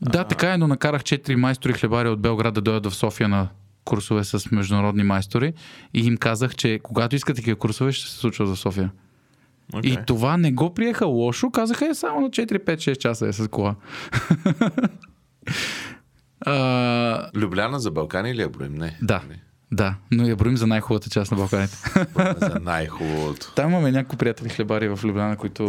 [0.00, 3.48] Да, така е, но накарах четири майстори хлебари от Белград да дойдат в София на
[3.84, 5.52] курсове с международни майстори
[5.94, 8.90] и им казах, че когато искат такива курсове, ще се случва за София.
[9.72, 10.02] Okay.
[10.02, 13.74] И това не го приеха лошо, казаха е само на 4-5-6 часа е с кола.
[16.40, 18.74] а, Любляна за Балкани или я броим?
[18.74, 18.98] Не.
[19.02, 19.22] да,
[19.72, 21.76] да, но я броим за най-хубавата част на Балканите.
[22.40, 23.52] за най-хубавото.
[23.56, 25.64] Там имаме някои приятели хлебари в Любляна, които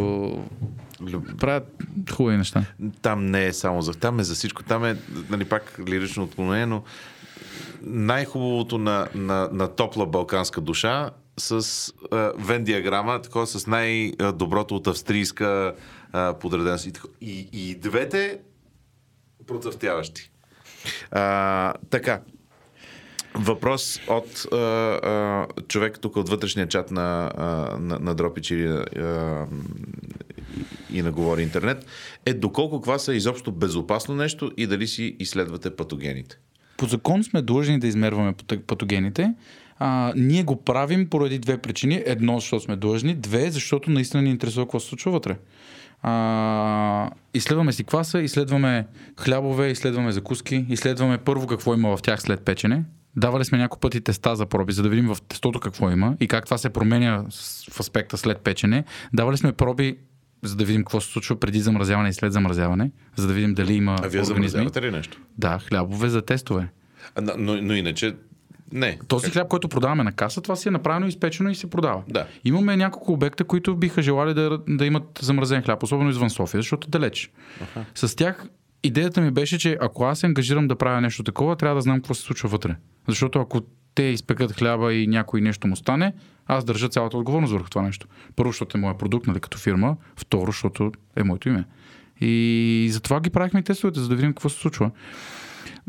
[1.02, 1.38] Люб...
[1.38, 2.66] правят хубави неща.
[3.02, 3.94] Там не е само за...
[3.94, 4.64] Там е за всичко.
[4.64, 4.98] Там е,
[5.30, 6.84] нали, пак лирично отклонение, но
[7.86, 14.88] най-хубавото на, на, на топла балканска душа с а, вен диаграма, такова с най-доброто от
[14.88, 15.76] австрийска
[16.12, 16.88] а, подреденост.
[17.22, 18.40] И, и, двете
[19.48, 20.32] процъфтяващи.
[21.12, 22.22] А, така.
[23.36, 27.46] Въпрос от а, а, човек тук от вътрешния чат на, а,
[27.80, 29.48] на, на Дропич или а,
[30.94, 31.86] и на Говори Интернет
[32.26, 36.40] е доколко кваса е изобщо безопасно нещо и дали си изследвате патогените.
[36.78, 39.34] По закон сме длъжни да измерваме пат- патогените.
[39.80, 42.04] А, ние го правим поради две причини.
[42.06, 43.16] Едно, защото сме длъжни.
[43.16, 45.38] Две, защото наистина ни интересува какво се случва вътре.
[46.02, 48.88] А, изследваме си кваса, изследваме
[49.20, 52.84] хлябове, изследваме закуски, изследваме първо какво има в тях след печене.
[53.16, 56.28] Давали сме няколко пъти теста за проби, за да видим в тестото какво има и
[56.28, 57.24] как това се променя
[57.72, 58.84] в аспекта след печене.
[59.14, 59.98] Давали сме проби,
[60.46, 63.74] за да видим какво се случва преди замразяване и след замразяване, за да видим дали
[63.74, 64.26] има А вие организми.
[64.48, 65.20] замразявате ли нещо?
[65.38, 66.68] Да, хлябове за тестове.
[67.16, 68.16] А, но- но, иначе
[68.72, 69.00] не.
[69.08, 72.04] Този хляб, който продаваме на каса, това си е направено, изпечено и се продава.
[72.10, 72.28] Да.
[72.44, 76.88] Имаме няколко обекта, които биха желали да, да имат замразен хляб, особено извън София, защото
[76.88, 77.32] е далеч.
[77.96, 78.46] С тях
[78.84, 81.98] идеята ми беше, че ако аз се ангажирам да правя нещо такова, трябва да знам
[81.98, 82.76] какво се случва вътре.
[83.08, 83.62] Защото ако
[83.96, 86.14] те изпекат хляба и някой нещо му стане,
[86.48, 88.08] аз държа цялата отговорност върху това нещо.
[88.36, 89.98] Първо, защото е моя продукт, нали, като фирма.
[90.16, 91.64] Второ, защото е моето име.
[92.22, 94.92] И затова ги правихме тестовете, за да видим какво се случва.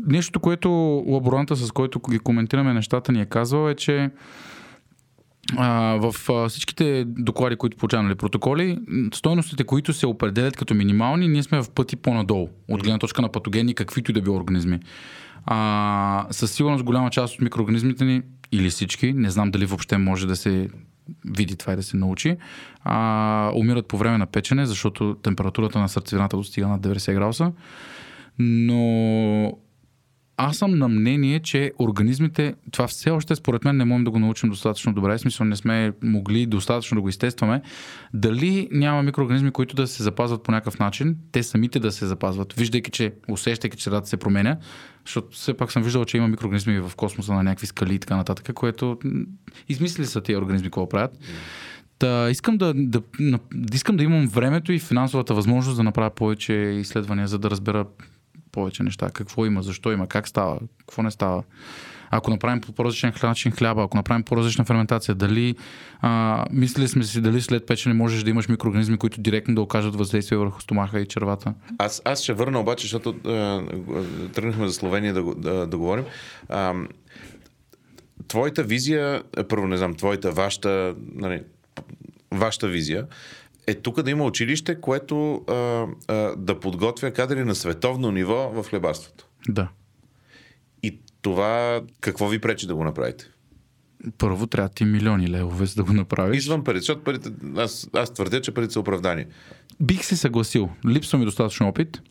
[0.07, 0.69] Нещото, което
[1.07, 4.11] лаборанта, с който ги коментираме нещата, ни е казал е, че
[5.97, 6.13] в
[6.49, 8.79] всичките доклади, които получаваме, нали, протоколи,
[9.13, 13.29] стойностите, които се определят като минимални, ние сме в пъти по-надолу, от гледна точка на
[13.29, 14.79] патогени, каквито и да било организми.
[15.45, 18.21] А, със сигурност голяма част от микроорганизмите ни,
[18.51, 20.69] или всички, не знам дали въобще може да се
[21.25, 22.37] види това и да се научи,
[22.83, 27.51] а, умират по време на печене, защото температурата на сърцевината достига над 90 градуса.
[28.39, 29.57] Но
[30.37, 34.19] аз съм на мнение, че организмите, това все още според мен не можем да го
[34.19, 37.61] научим достатъчно добре, в смисъл не сме могли достатъчно да го изтестваме,
[38.13, 42.53] дали няма микроорганизми, които да се запазват по някакъв начин, те самите да се запазват,
[42.53, 44.57] виждайки, че, усещайки, че средата се променя,
[45.05, 48.15] защото все пак съм виждал, че има микроорганизми в космоса на някакви скали и така
[48.15, 48.99] нататък, което
[49.69, 51.19] измислили са тия организми какво правят.
[51.99, 53.01] Та, искам, да, да,
[53.73, 57.85] искам да имам времето и финансовата възможност да направя повече изследвания, за да разбера
[58.57, 59.09] повече неща.
[59.09, 61.43] Какво има, защо има, как става, какво не става.
[62.09, 65.55] Ако направим по по-различен начин хляба, ако направим по-различна ферментация, дали
[66.01, 69.95] а, мислили сме си дали след печене можеш да имаш микроорганизми, които директно да окажат
[69.95, 71.53] въздействие върху стомаха и червата.
[71.77, 73.63] Аз, аз ще върна обаче, защото а,
[74.33, 76.05] тръгнахме за Словения да, да, да говорим.
[76.49, 76.73] А,
[78.27, 81.41] твоята визия, първо не знам, твоята, вашата, нали,
[82.31, 83.07] вашата визия
[83.67, 88.63] е тук да има училище, което а, а, да подготвя кадри на световно ниво в
[88.63, 89.27] хлебарството.
[89.49, 89.69] Да.
[90.83, 93.25] И това какво ви пречи да го направите?
[94.17, 96.37] Първо трябва ти милиони левове, за да го направиш.
[96.37, 99.25] Извън парите, защото парите, аз, аз твърдя, че парите са оправдани.
[99.79, 100.69] Бих се съгласил.
[100.87, 102.01] Липсва ми достатъчно опит.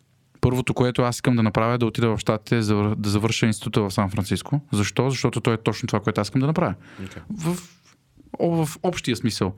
[0.40, 3.82] Първото, което аз искам да направя е да отида в Штатите за, да завърша института
[3.82, 4.61] в Сан Франциско.
[4.72, 5.11] Защо?
[5.11, 6.74] Защото то е точно това, което аз искам да направя.
[7.02, 7.20] Okay.
[7.30, 7.57] В,
[8.38, 9.54] о, в общия смисъл.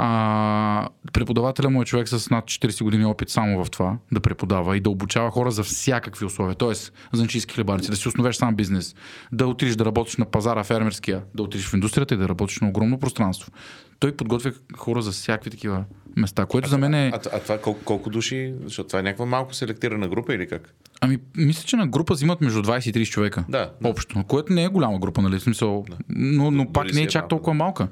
[0.00, 4.76] А, преподавателя му е човек с над 40 години опит само в това, да преподава
[4.76, 6.54] и да обучава хора за всякакви условия.
[6.54, 8.94] Тоест, занчийски хлебарници, да си основеш сам бизнес,
[9.32, 12.68] да отидеш да работиш на пазара фермерския, да отидеш в индустрията и да работиш на
[12.68, 13.52] огромно пространство.
[13.98, 15.84] Той подготвя хора за всякакви такива
[16.16, 17.08] места, което за мен е...
[17.14, 18.54] А, а това колко, колко души?
[18.64, 20.74] Защото това е някаква малко селектирана група или как?
[21.00, 23.44] Ами, мисля, че на група взимат между 20 и 30 човека.
[23.48, 23.88] Да, да.
[23.88, 24.24] Общо.
[24.28, 25.40] Което не е голяма група, нали?
[25.40, 27.88] Смисъл, но, но пак не е чак толкова малка.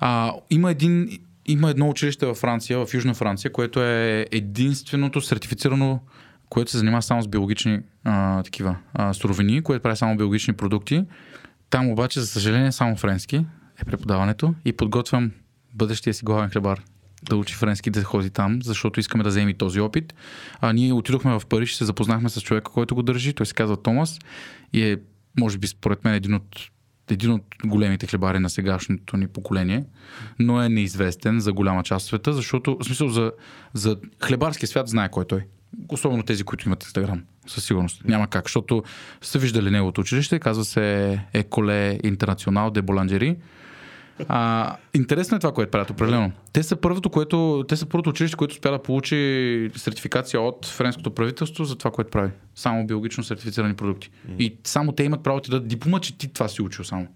[0.00, 1.08] А, има един.
[1.46, 6.00] Има едно училище във Франция, в Южна Франция, което е единственото сертифицирано,
[6.48, 11.04] което се занимава само с биологични а, такива а, суровини, което прави само биологични продукти.
[11.70, 13.46] Там обаче, за съжаление, само френски
[13.80, 15.32] е преподаването и подготвям
[15.74, 16.82] бъдещия си главен хлебар
[17.22, 20.14] да учи френски, да ходи там, защото искаме да вземем и този опит.
[20.60, 23.32] А ние отидохме в Париж и се запознахме с човека, който го държи.
[23.32, 24.18] Той се казва Томас
[24.72, 24.96] и е,
[25.40, 26.58] може би, според мен, един от
[27.12, 29.84] един от големите хлебари на сегашното ни поколение,
[30.38, 33.32] но е неизвестен за голяма част от света, защото, в смисъл, за,
[33.74, 35.44] за хлебарския свят знае кой е той.
[35.88, 38.04] Особено тези, които имат Инстаграм, със сигурност.
[38.04, 38.82] Няма как, защото
[39.20, 43.36] са виждали неговото училище, казва се Еколе Интернационал де Боланджери.
[44.28, 46.32] А, интересно е това, което правят, определено.
[46.52, 51.14] Те са първото, което, те са първото училище, което успя да получи сертификация от френското
[51.14, 52.30] правителство за това, което прави.
[52.54, 54.10] Само биологично сертифицирани продукти.
[54.38, 57.08] И само те имат право да дадат диплома, че ти това си учил само.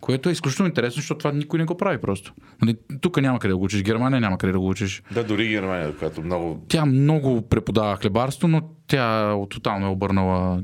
[0.00, 2.34] Което е изключително интересно, защото това никой не го прави просто.
[2.62, 5.02] Нали, тук няма къде да го учиш, Германия няма къде да го учиш.
[5.12, 6.64] Да, дори Германия, която много...
[6.68, 10.62] Тя много преподава хлебарство, но тя тотално е обърнала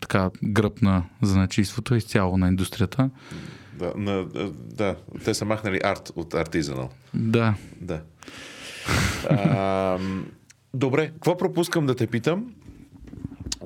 [0.00, 3.10] така гръб на заначийството изцяло на индустрията.
[3.78, 6.88] Да, на, да, те са махнали арт от Artisanal.
[7.14, 8.00] Да, Да.
[9.30, 9.98] А,
[10.74, 12.54] добре, какво пропускам да те питам,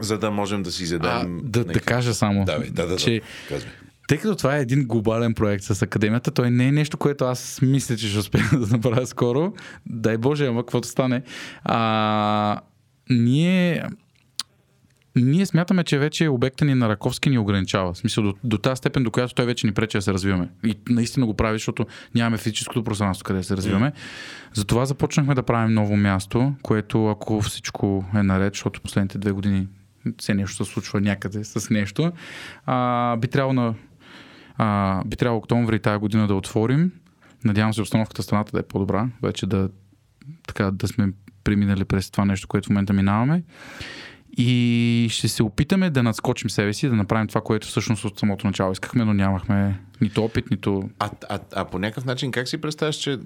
[0.00, 1.40] за да можем да си а, зададем...
[1.44, 3.20] да, да кажа само, Давай, да, да, че да.
[3.48, 3.72] Казвай.
[4.08, 7.58] Тъй като това е един глобален проект с академията, той не е нещо, което аз
[7.62, 9.52] мисля, че ще успея да направя скоро.
[9.86, 11.22] Дай Боже, ама каквото стане.
[11.64, 12.60] А,
[13.10, 13.84] ние,
[15.22, 17.92] ние смятаме, че вече обекта ни на Раковски ни ограничава.
[17.92, 20.48] В смисъл, до, до тази степен, до която той вече ни пречи да се развиваме.
[20.64, 23.92] И наистина го прави, защото нямаме физическото пространство, къде да се развиваме.
[24.54, 29.66] Затова започнахме да правим ново място, което ако всичко е наред, защото последните две години
[30.18, 32.12] все нещо се случва някъде с нещо.
[32.66, 33.74] А, би трябвало на
[34.56, 36.92] а, би трябвало октомври тази година да отворим.
[37.44, 39.68] Надявам се обстановката в страната да е по-добра, вече да,
[40.46, 41.12] така, да сме
[41.44, 43.42] преминали през това нещо, което в момента минаваме.
[44.40, 48.46] И ще се опитаме да надскочим себе си, да направим това, което всъщност от самото
[48.46, 50.90] начало искахме, но нямахме нито опит, нито...
[50.98, 53.18] А, а, а по някакъв начин как си представяш, че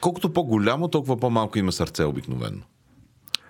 [0.00, 2.60] колкото по-голямо, толкова по-малко има сърце обикновено?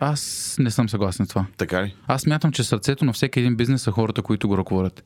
[0.00, 1.46] Аз не съм съгласен с това.
[1.56, 1.94] Така ли?
[2.06, 5.04] Аз мятам, че сърцето на всеки един бизнес са хората, които го ръководят.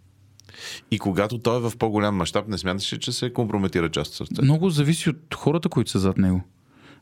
[0.90, 4.16] И когато той е в по-голям мащаб, не смяташ ли, че се компрометира част от
[4.16, 4.44] сърцето?
[4.44, 6.42] Много зависи от хората, които са зад него.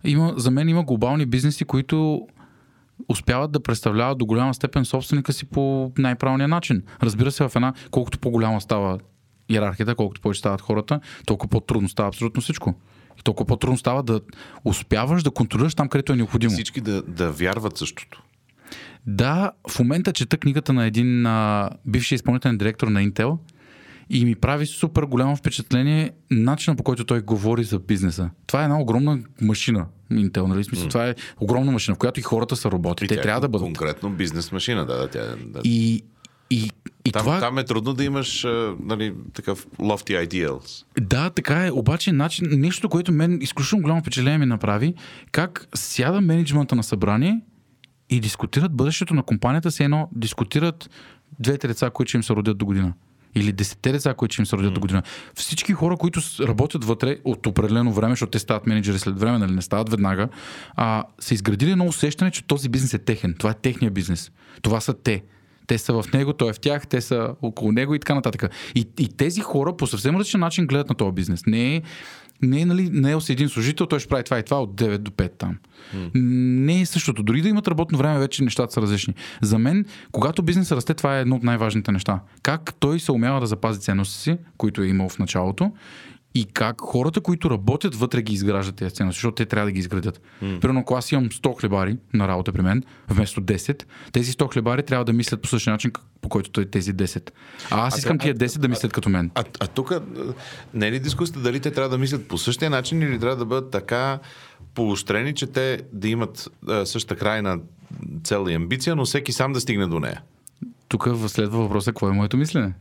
[0.04, 2.26] Има, за мен има глобални бизнеси, които
[3.08, 6.82] успяват да представляват до голяма степен собственика си по най-правилния начин.
[7.02, 8.98] Разбира се, в една, колкото по-голяма става
[9.48, 12.74] иерархията, колкото повече стават хората, толкова по-трудно става абсолютно всичко.
[13.18, 14.20] И толкова по-трудно става да
[14.64, 16.52] успяваш да контролираш там, където е необходимо.
[16.52, 18.22] Всички да, да вярват същото.
[19.06, 23.38] Да, в момента чета книгата на един а, бивши изпълнителен директор на Intel
[24.10, 28.30] и ми прави супер голямо впечатление начина по който той говори за бизнеса.
[28.46, 30.64] Това е една огромна машина, Intel, нали?
[30.64, 30.90] Смисъл, mm.
[30.90, 33.04] това е огромна машина, в която и хората са роботи.
[33.04, 33.66] И Те тя е трябва да бъдат.
[33.66, 34.96] Конкретно бизнес машина, да.
[34.96, 35.60] да, тя, да.
[35.64, 36.02] И,
[36.50, 36.70] и,
[37.04, 37.40] и там, това...
[37.40, 38.46] там е трудно да имаш
[38.82, 40.84] нали, такъв lofty ideals.
[41.00, 41.70] Да, така е.
[41.70, 44.94] Обаче начин, нещо, което мен изключително голямо впечатление ми направи,
[45.32, 47.40] как сяда менеджмента на събрание
[48.10, 50.90] и дискутират бъдещето на компанията, се едно дискутират
[51.38, 52.92] двете деца, които ще им се родят до година.
[53.38, 54.74] Или десетте деца, които ще им се родят mm.
[54.74, 55.02] до година.
[55.34, 59.52] Всички хора, които работят вътре от определено време, защото те стават менеджери след време, нали
[59.52, 60.28] не стават веднага,
[60.76, 63.34] а, са изградили едно усещане, че този бизнес е техен.
[63.38, 64.30] Това е техния бизнес.
[64.62, 65.22] Това са те.
[65.66, 68.50] Те са в него, той е в тях, те са около него и така нататък.
[68.74, 71.46] И, и тези хора по съвсем различен начин гледат на този бизнес.
[71.46, 71.82] Не е,
[72.42, 74.98] не е, нали, не е един служител, той ще прави това и това от 9
[74.98, 75.58] до 5 там.
[75.96, 76.10] Mm.
[76.64, 77.22] Не е същото.
[77.22, 79.14] Дори да имат работно време, вече нещата са различни.
[79.42, 82.20] За мен, когато бизнесът расте, това е едно от най-важните неща.
[82.42, 85.72] Как той се умява да запази ценности си, които е имал в началото,
[86.34, 89.78] и как хората, които работят вътре, ги изграждат тези ценности, защото те трябва да ги
[89.78, 90.20] изградят.
[90.42, 90.60] Mm.
[90.60, 94.82] Примерно, ако аз имам 100 хлебари на работа при мен, вместо 10, тези 100 хлебари
[94.82, 97.30] трябва да мислят по същия начин, по който той тези 10.
[97.70, 99.30] А аз искам тия 10 да мислят като мен.
[99.34, 99.92] А, а тук
[100.74, 103.44] не е ли дискусията дали те трябва да мислят по същия начин или трябва да
[103.44, 104.18] бъдат така
[104.74, 107.58] поощрени, че те да имат а, същата крайна
[108.24, 110.22] цел и амбиция, но всеки сам да стигне до нея?
[110.88, 112.72] Тук следва въпроса, какво е моето мислене.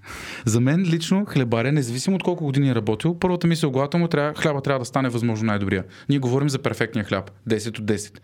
[0.46, 4.42] За мен лично хлебаря, независимо от колко години е работил, първата мисъл главата му трябва,
[4.42, 5.84] хляба трябва да стане възможно най-добрия.
[6.10, 7.32] Ние говорим за перфектния хляб.
[7.50, 8.20] 10 от 10.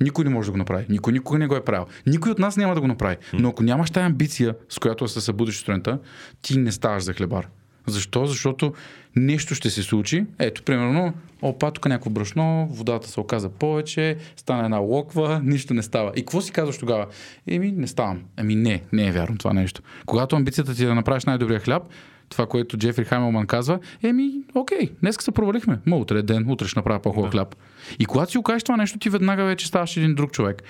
[0.00, 0.86] Никой не може да го направи.
[0.88, 1.86] Никой никога не го е правил.
[2.06, 3.16] Никой от нас няма да го направи.
[3.32, 5.98] Но ако нямаш тази амбиция, с която се събудиш сутринта,
[6.42, 7.48] ти не ставаш за хлебар.
[7.88, 8.26] Защо?
[8.26, 8.72] Защото
[9.16, 10.24] нещо ще се случи.
[10.38, 11.12] Ето, примерно,
[11.42, 16.12] опа, тук някакво брашно, водата се оказа повече, стана една локва, нищо не става.
[16.16, 17.06] И какво си казваш тогава?
[17.46, 18.22] Еми, не ставам.
[18.36, 19.82] Еми, не, не е вярно това нещо.
[20.06, 21.82] Когато амбицията ти е да направиш най-добрия хляб,
[22.28, 25.78] това, което Джефри Хаймелман казва, еми, окей, днес се провалихме.
[25.86, 27.56] Ма утре е ден, утре ще направя по-хубав хляб.
[27.98, 30.62] И когато си окажеш това нещо, ти веднага вече ставаш един друг човек.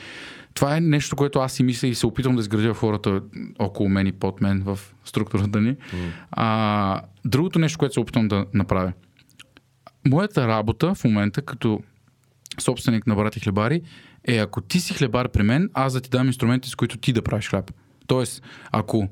[0.55, 3.23] Това е нещо, което аз си мисля и се опитвам да изградя хората
[3.59, 5.77] около мен и под мен в структурата ни.
[5.77, 6.11] Mm.
[6.31, 8.93] А, другото нещо, което се опитвам да направя.
[10.07, 11.83] Моята работа в момента, като
[12.61, 13.83] собственик на брати хлебари,
[14.25, 17.13] е ако ти си хлебар при мен, аз да ти дам инструменти, с които ти
[17.13, 17.73] да правиш хляб.
[18.07, 18.43] Тоест,
[18.73, 19.09] ако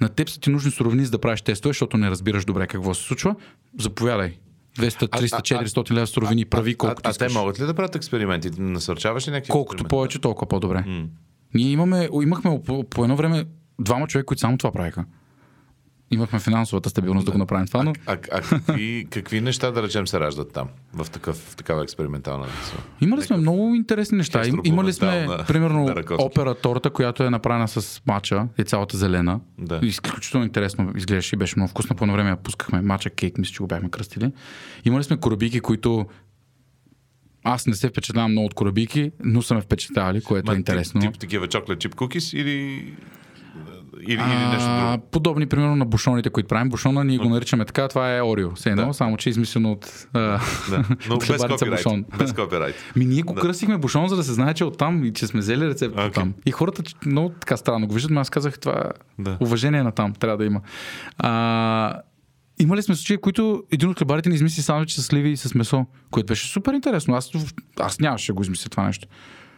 [0.00, 2.94] на теб са ти нужни суровини за да правиш тестове, защото не разбираш добре какво
[2.94, 3.34] се случва,
[3.78, 4.38] заповядай.
[4.80, 7.96] 200, 300, 400 лева суровини, прави колкото а, а, а те могат ли да правят
[7.96, 8.50] експерименти?
[8.58, 10.84] Насърчаваш ли някакви Колкото повече, толкова по-добре.
[10.88, 11.06] Mm.
[11.54, 13.44] Ние имаме, имахме по, по едно време
[13.80, 15.04] двама човека, които само това правиха.
[16.10, 19.82] Имахме финансовата стабилност да, да го направим това, но А, а какви, какви неща, да
[19.82, 22.78] речем, се раждат там, в, такъв, в такава експериментална мисъл?
[23.00, 24.46] имали сме много интересни неща.
[24.46, 29.40] Им, имали сме, примерно, на опера торта, която е направена с мача, е цялата зелена.
[29.58, 29.80] Да.
[29.82, 31.96] Изключително интересно изглеждаше и беше много вкусна.
[31.96, 34.32] По едно време пускахме мача кейк, мисля, че го бяхме кръстили.
[34.84, 36.06] Имали сме корабики, които
[37.44, 41.00] аз не се впечатлявам много от корабики, но са ме впечатлявали, което е интересно.
[41.00, 42.84] Тип, тип такива чоклет чип кукис или,
[44.02, 45.08] или, или нещо друго?
[45.10, 46.68] подобни, примерно, на бушоните, които правим.
[46.68, 48.54] Бушона ние го наричаме така, това е Орио.
[48.54, 48.94] Все едно, Да.
[48.94, 50.40] само че е измислено от, Да.
[51.08, 51.84] Но от без копирайт.
[51.84, 52.04] бушон.
[52.18, 52.74] Без копирайт.
[52.96, 55.40] Ми ние го кръстихме бушон, за да се знае, че е оттам и че сме
[55.40, 56.14] взели рецепта okay.
[56.14, 56.34] там.
[56.46, 58.84] И хората много така странно го виждат, но аз казах това
[59.18, 59.36] Да.
[59.40, 60.60] уважение на там трябва да има.
[61.18, 62.00] А,
[62.58, 65.86] имали сме случаи, които един от хлебарите ни измисли сандвич с сливи и с месо,
[66.10, 67.14] което беше супер интересно.
[67.14, 67.30] Аз,
[67.80, 69.08] аз нямаше да го измисля това нещо.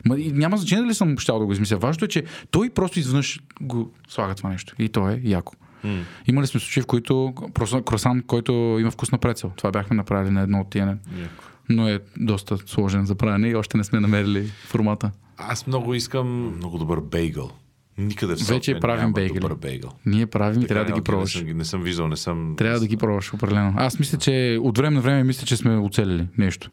[0.04, 1.76] Ма, и няма значение дали съм щял да го измисля.
[1.76, 4.74] Важното е, че той просто изведнъж го слага това нещо.
[4.78, 5.52] И то е яко.
[5.84, 6.00] М.
[6.26, 9.52] Имали сме случаи, в които круасан- круасан, който има вкус на прецел.
[9.56, 10.86] Това бяхме направили на едно от тия.
[10.86, 11.44] Яко.
[11.68, 15.10] Но е доста сложен за правене и още не сме намерили формата.
[15.38, 17.50] Аз много искам много добър бейгъл.
[17.98, 19.40] Никъде в Вече правим няма бейгели.
[19.40, 19.90] добър бейгъл.
[20.06, 21.34] Ние правим и трябва да ги окей, пробваш.
[21.34, 22.54] Не съм, ги- не съм виждал, не съм...
[22.58, 23.74] Трябва да ги пробваш, определено.
[23.76, 26.70] Аз мисля, че от време на време мисля, че сме оцелили нещо.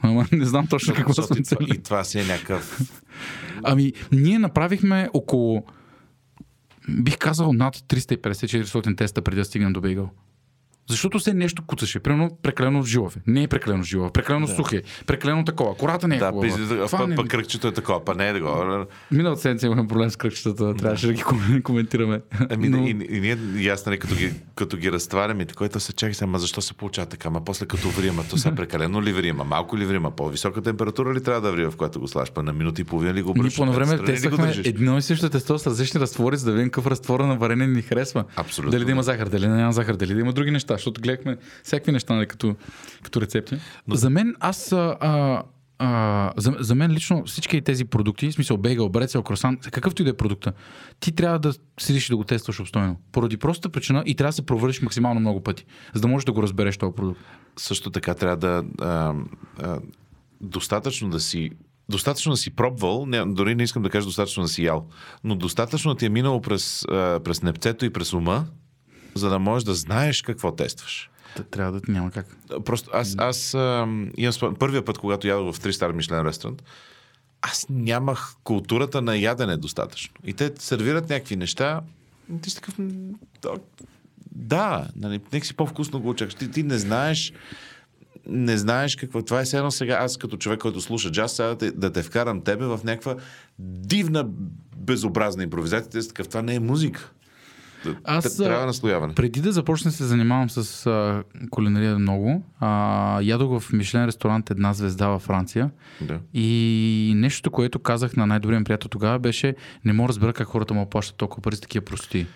[0.00, 2.92] Ама не знам точно какво сме и, това, и това си е някакъв...
[3.64, 5.64] Ами, ние направихме около,
[6.88, 10.10] бих казал, над 350-400 теста преди да стигнем до бейгъл.
[10.88, 12.00] Защото се нещо куцаше.
[12.00, 13.20] Примерно прекалено жилав е.
[13.26, 14.12] Не е прекалено жилав.
[14.12, 14.54] Прекалено да.
[14.54, 14.82] сух е.
[15.06, 15.74] Прекалено такова.
[15.74, 16.56] Кората не е да, хубава.
[16.78, 18.86] Това па, не- па, кръгчето е такова, па не е такова.
[19.10, 20.74] Миналата седмица имахме проблем с кръгчетата.
[20.74, 22.20] Трябваше да ги ком- коментираме.
[22.50, 25.92] Ами, Но- и, и, ние, аз, нали, като ги, като ги разтваряме, и който се
[25.92, 27.30] чакай сега, ма защо се получава така?
[27.30, 31.22] Ма после като врима, то сега прекалено ли врима, малко ли врима, по-висока температура ли
[31.22, 32.32] трябва да врима, в която го слаш?
[32.32, 33.56] Па на минута и половина ли го Ние бръщаш?
[33.58, 37.26] по време тествахме едно и също тесто с различни разтвори, за да видим какъв разтвора
[37.26, 38.24] на варене ни харесва.
[38.36, 39.02] Абсолютно, Дали да има да.
[39.02, 42.26] захар, дали да няма захар, дали да има други неща, защото гледахме всякакви неща нали,
[42.26, 42.56] като,
[43.02, 43.56] като рецепти.
[43.86, 43.94] Но...
[43.94, 44.72] За мен аз.
[44.72, 45.42] А,
[45.84, 50.04] а, за, за мен лично всички тези продукти, в смисъл бейгъл, брецел, кросан, какъвто и
[50.04, 50.52] да е продукта,
[51.00, 52.96] ти трябва да седиш и да го тестваш обстойно.
[53.12, 55.64] Поради простата причина и трябва да се провършиш максимално много пъти,
[55.94, 57.20] за да можеш да го разбереш този продукт.
[57.56, 59.14] Също така трябва да а,
[59.62, 59.78] а,
[60.40, 61.50] достатъчно да си
[61.88, 64.86] Достатъчно да си пробвал, не, дори не искам да кажа достатъчно да си ял,
[65.24, 66.84] но достатъчно да ти е минало през,
[67.24, 68.46] през непцето и през ума,
[69.14, 71.10] за да можеш да знаеш какво тестваш.
[71.50, 72.26] Трябва да няма как.
[72.64, 76.62] Просто аз, аз а, имам първия път, когато ядох в 3 стар Мишлен ресторант,
[77.42, 80.14] аз нямах културата на ядене достатъчно.
[80.24, 81.80] И те сервират някакви неща,
[82.42, 82.74] ти си такъв...
[83.42, 83.50] да,
[84.32, 86.34] Да, нали, нека си по-вкусно го очакваш.
[86.34, 87.32] Ти, ти не знаеш
[88.26, 89.22] не знаеш какво.
[89.22, 91.92] Това е все едно сега, аз като човек, който слуша джаз, сега да те, да
[91.92, 93.16] те вкарам тебе в някаква
[93.58, 94.24] дивна,
[94.76, 96.08] безобразна импровизация.
[96.08, 97.12] Такъв, това не е музика.
[98.04, 99.14] Аз, трябва а, наслояване.
[99.14, 104.50] Преди да започна да се занимавам с а, кулинария много, а, ядох в Мишлен ресторант
[104.50, 105.70] една звезда във Франция.
[106.00, 106.20] Да.
[106.34, 109.54] И нещо, което казах на най-добрия ми приятел тогава беше,
[109.84, 112.26] не мога да разбера как хората му плащат толкова пари за такива простоти.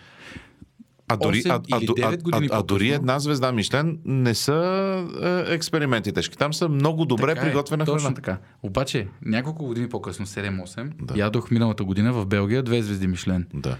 [1.08, 4.54] А дори, а, 8 а, а, 9 а, а, дори една звезда Мишлен не са
[5.48, 6.38] е, експерименти тежки.
[6.38, 8.14] Там са много добре Така е, приготвена Точно храна.
[8.14, 8.38] така.
[8.62, 11.18] Обаче, няколко години по-късно, 7-8, Да.
[11.18, 13.46] ядох миналата година в Белгия две звезди Мишлен.
[13.54, 13.76] Да.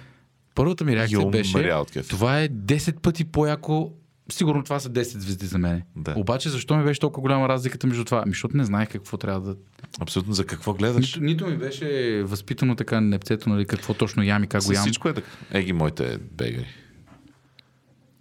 [0.56, 3.92] Първата ми реакция И беше, това е 10 пъти по-яко
[4.32, 5.82] Сигурно това са 10 звезди за мен.
[5.96, 6.14] Да.
[6.16, 8.22] Обаче защо ми беше толкова голяма разликата между това?
[8.22, 9.56] Ами, защото не знаех какво трябва да...
[10.00, 11.14] Абсолютно за какво гледаш?
[11.14, 14.82] Нито, нито ми беше възпитано така непцето, нали, какво точно ям и как го ям.
[14.82, 15.28] всичко е така.
[15.52, 16.66] Еги моите бегари.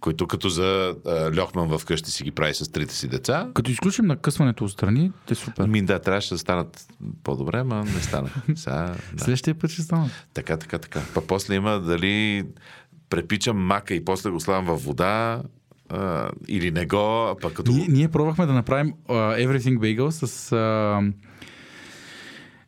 [0.00, 3.48] Които като за а, Льохман вкъщи си ги прави с трите си деца.
[3.54, 5.66] Като изключим накъсването отстрани, те е супер.
[5.66, 6.86] Ми да, трябваше да станат
[7.24, 8.30] по-добре, ма не стана.
[8.54, 9.24] Сега, да.
[9.24, 10.10] Следващия път ще стана.
[10.34, 11.00] Така, така, така.
[11.14, 12.44] Па после има дали
[13.10, 15.42] препичам мака и после го слагам във вода
[15.88, 17.72] а, или не го, а пък като...
[17.72, 20.50] Ние, ние пробвахме да направим uh, Everything Bagel с...
[20.50, 21.12] Uh,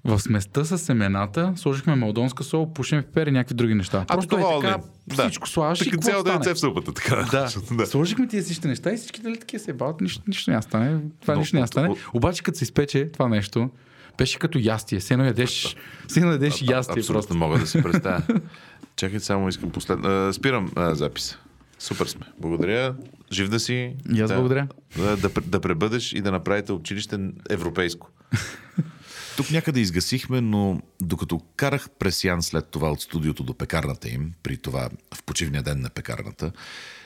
[0.09, 4.05] в сместа с семената сложихме малдонска сол, пушен пипер и някакви други неща.
[4.09, 4.79] А, Просто такова е така.
[5.07, 5.23] Да.
[5.23, 6.31] всичко слагаш и Така да стане?
[6.31, 7.17] яйце в супата, така.
[7.31, 7.49] Да.
[7.73, 7.87] да.
[7.87, 11.01] Сложихме тия всички неща и всички дали такива се бават, нищо, нищо няма стане.
[11.21, 11.95] Това Но нищо няма от- стане.
[12.15, 13.71] Обаче като се изпече това нещо,
[14.19, 15.01] беше като ястие.
[15.01, 15.77] Сено ядеш,
[16.09, 17.35] сено ядеш А- ястие Абсолютно просто.
[17.35, 18.23] не мога да си представя.
[18.97, 20.33] Чакайте, само искам последно.
[20.33, 21.39] Спирам а, записа.
[21.79, 22.27] Супер сме.
[22.41, 22.95] Благодаря.
[23.33, 23.95] Жив да си.
[24.15, 24.67] И аз да, благодаря.
[24.97, 27.19] Да, да, да пребъдеш и да направите училище
[27.51, 28.11] европейско.
[29.39, 34.33] Тук някъде изгасихме, но докато карах през Ян след това от студиото до пекарната им,
[34.43, 36.53] при това в почивния ден на пекарната,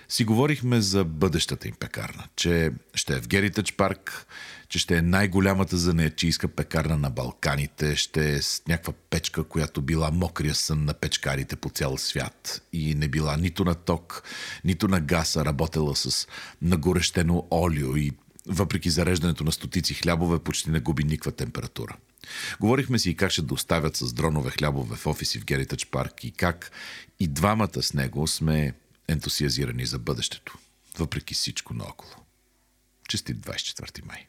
[0.09, 4.27] си говорихме за бъдещата им пекарна, че ще е в Геритъч парк,
[4.69, 10.11] че ще е най-голямата занаячийска пекарна на Балканите, ще е с някаква печка, която била
[10.11, 14.23] мокрия сън на печкарите по цял свят и не била нито на ток,
[14.65, 16.29] нито на газ, работела с
[16.63, 18.13] нагорещено олио и
[18.47, 21.97] въпреки зареждането на стотици хлябове, почти не губи никаква температура.
[22.61, 26.31] Говорихме си и как ще доставят с дронове хлябове в офиси в Геритъч парк и
[26.31, 26.71] как
[27.21, 28.75] и двамата с него сме
[29.09, 30.59] ентусиазирани за бъдещето,
[30.99, 32.15] въпреки всичко наоколо.
[33.09, 34.27] Честит 24 май!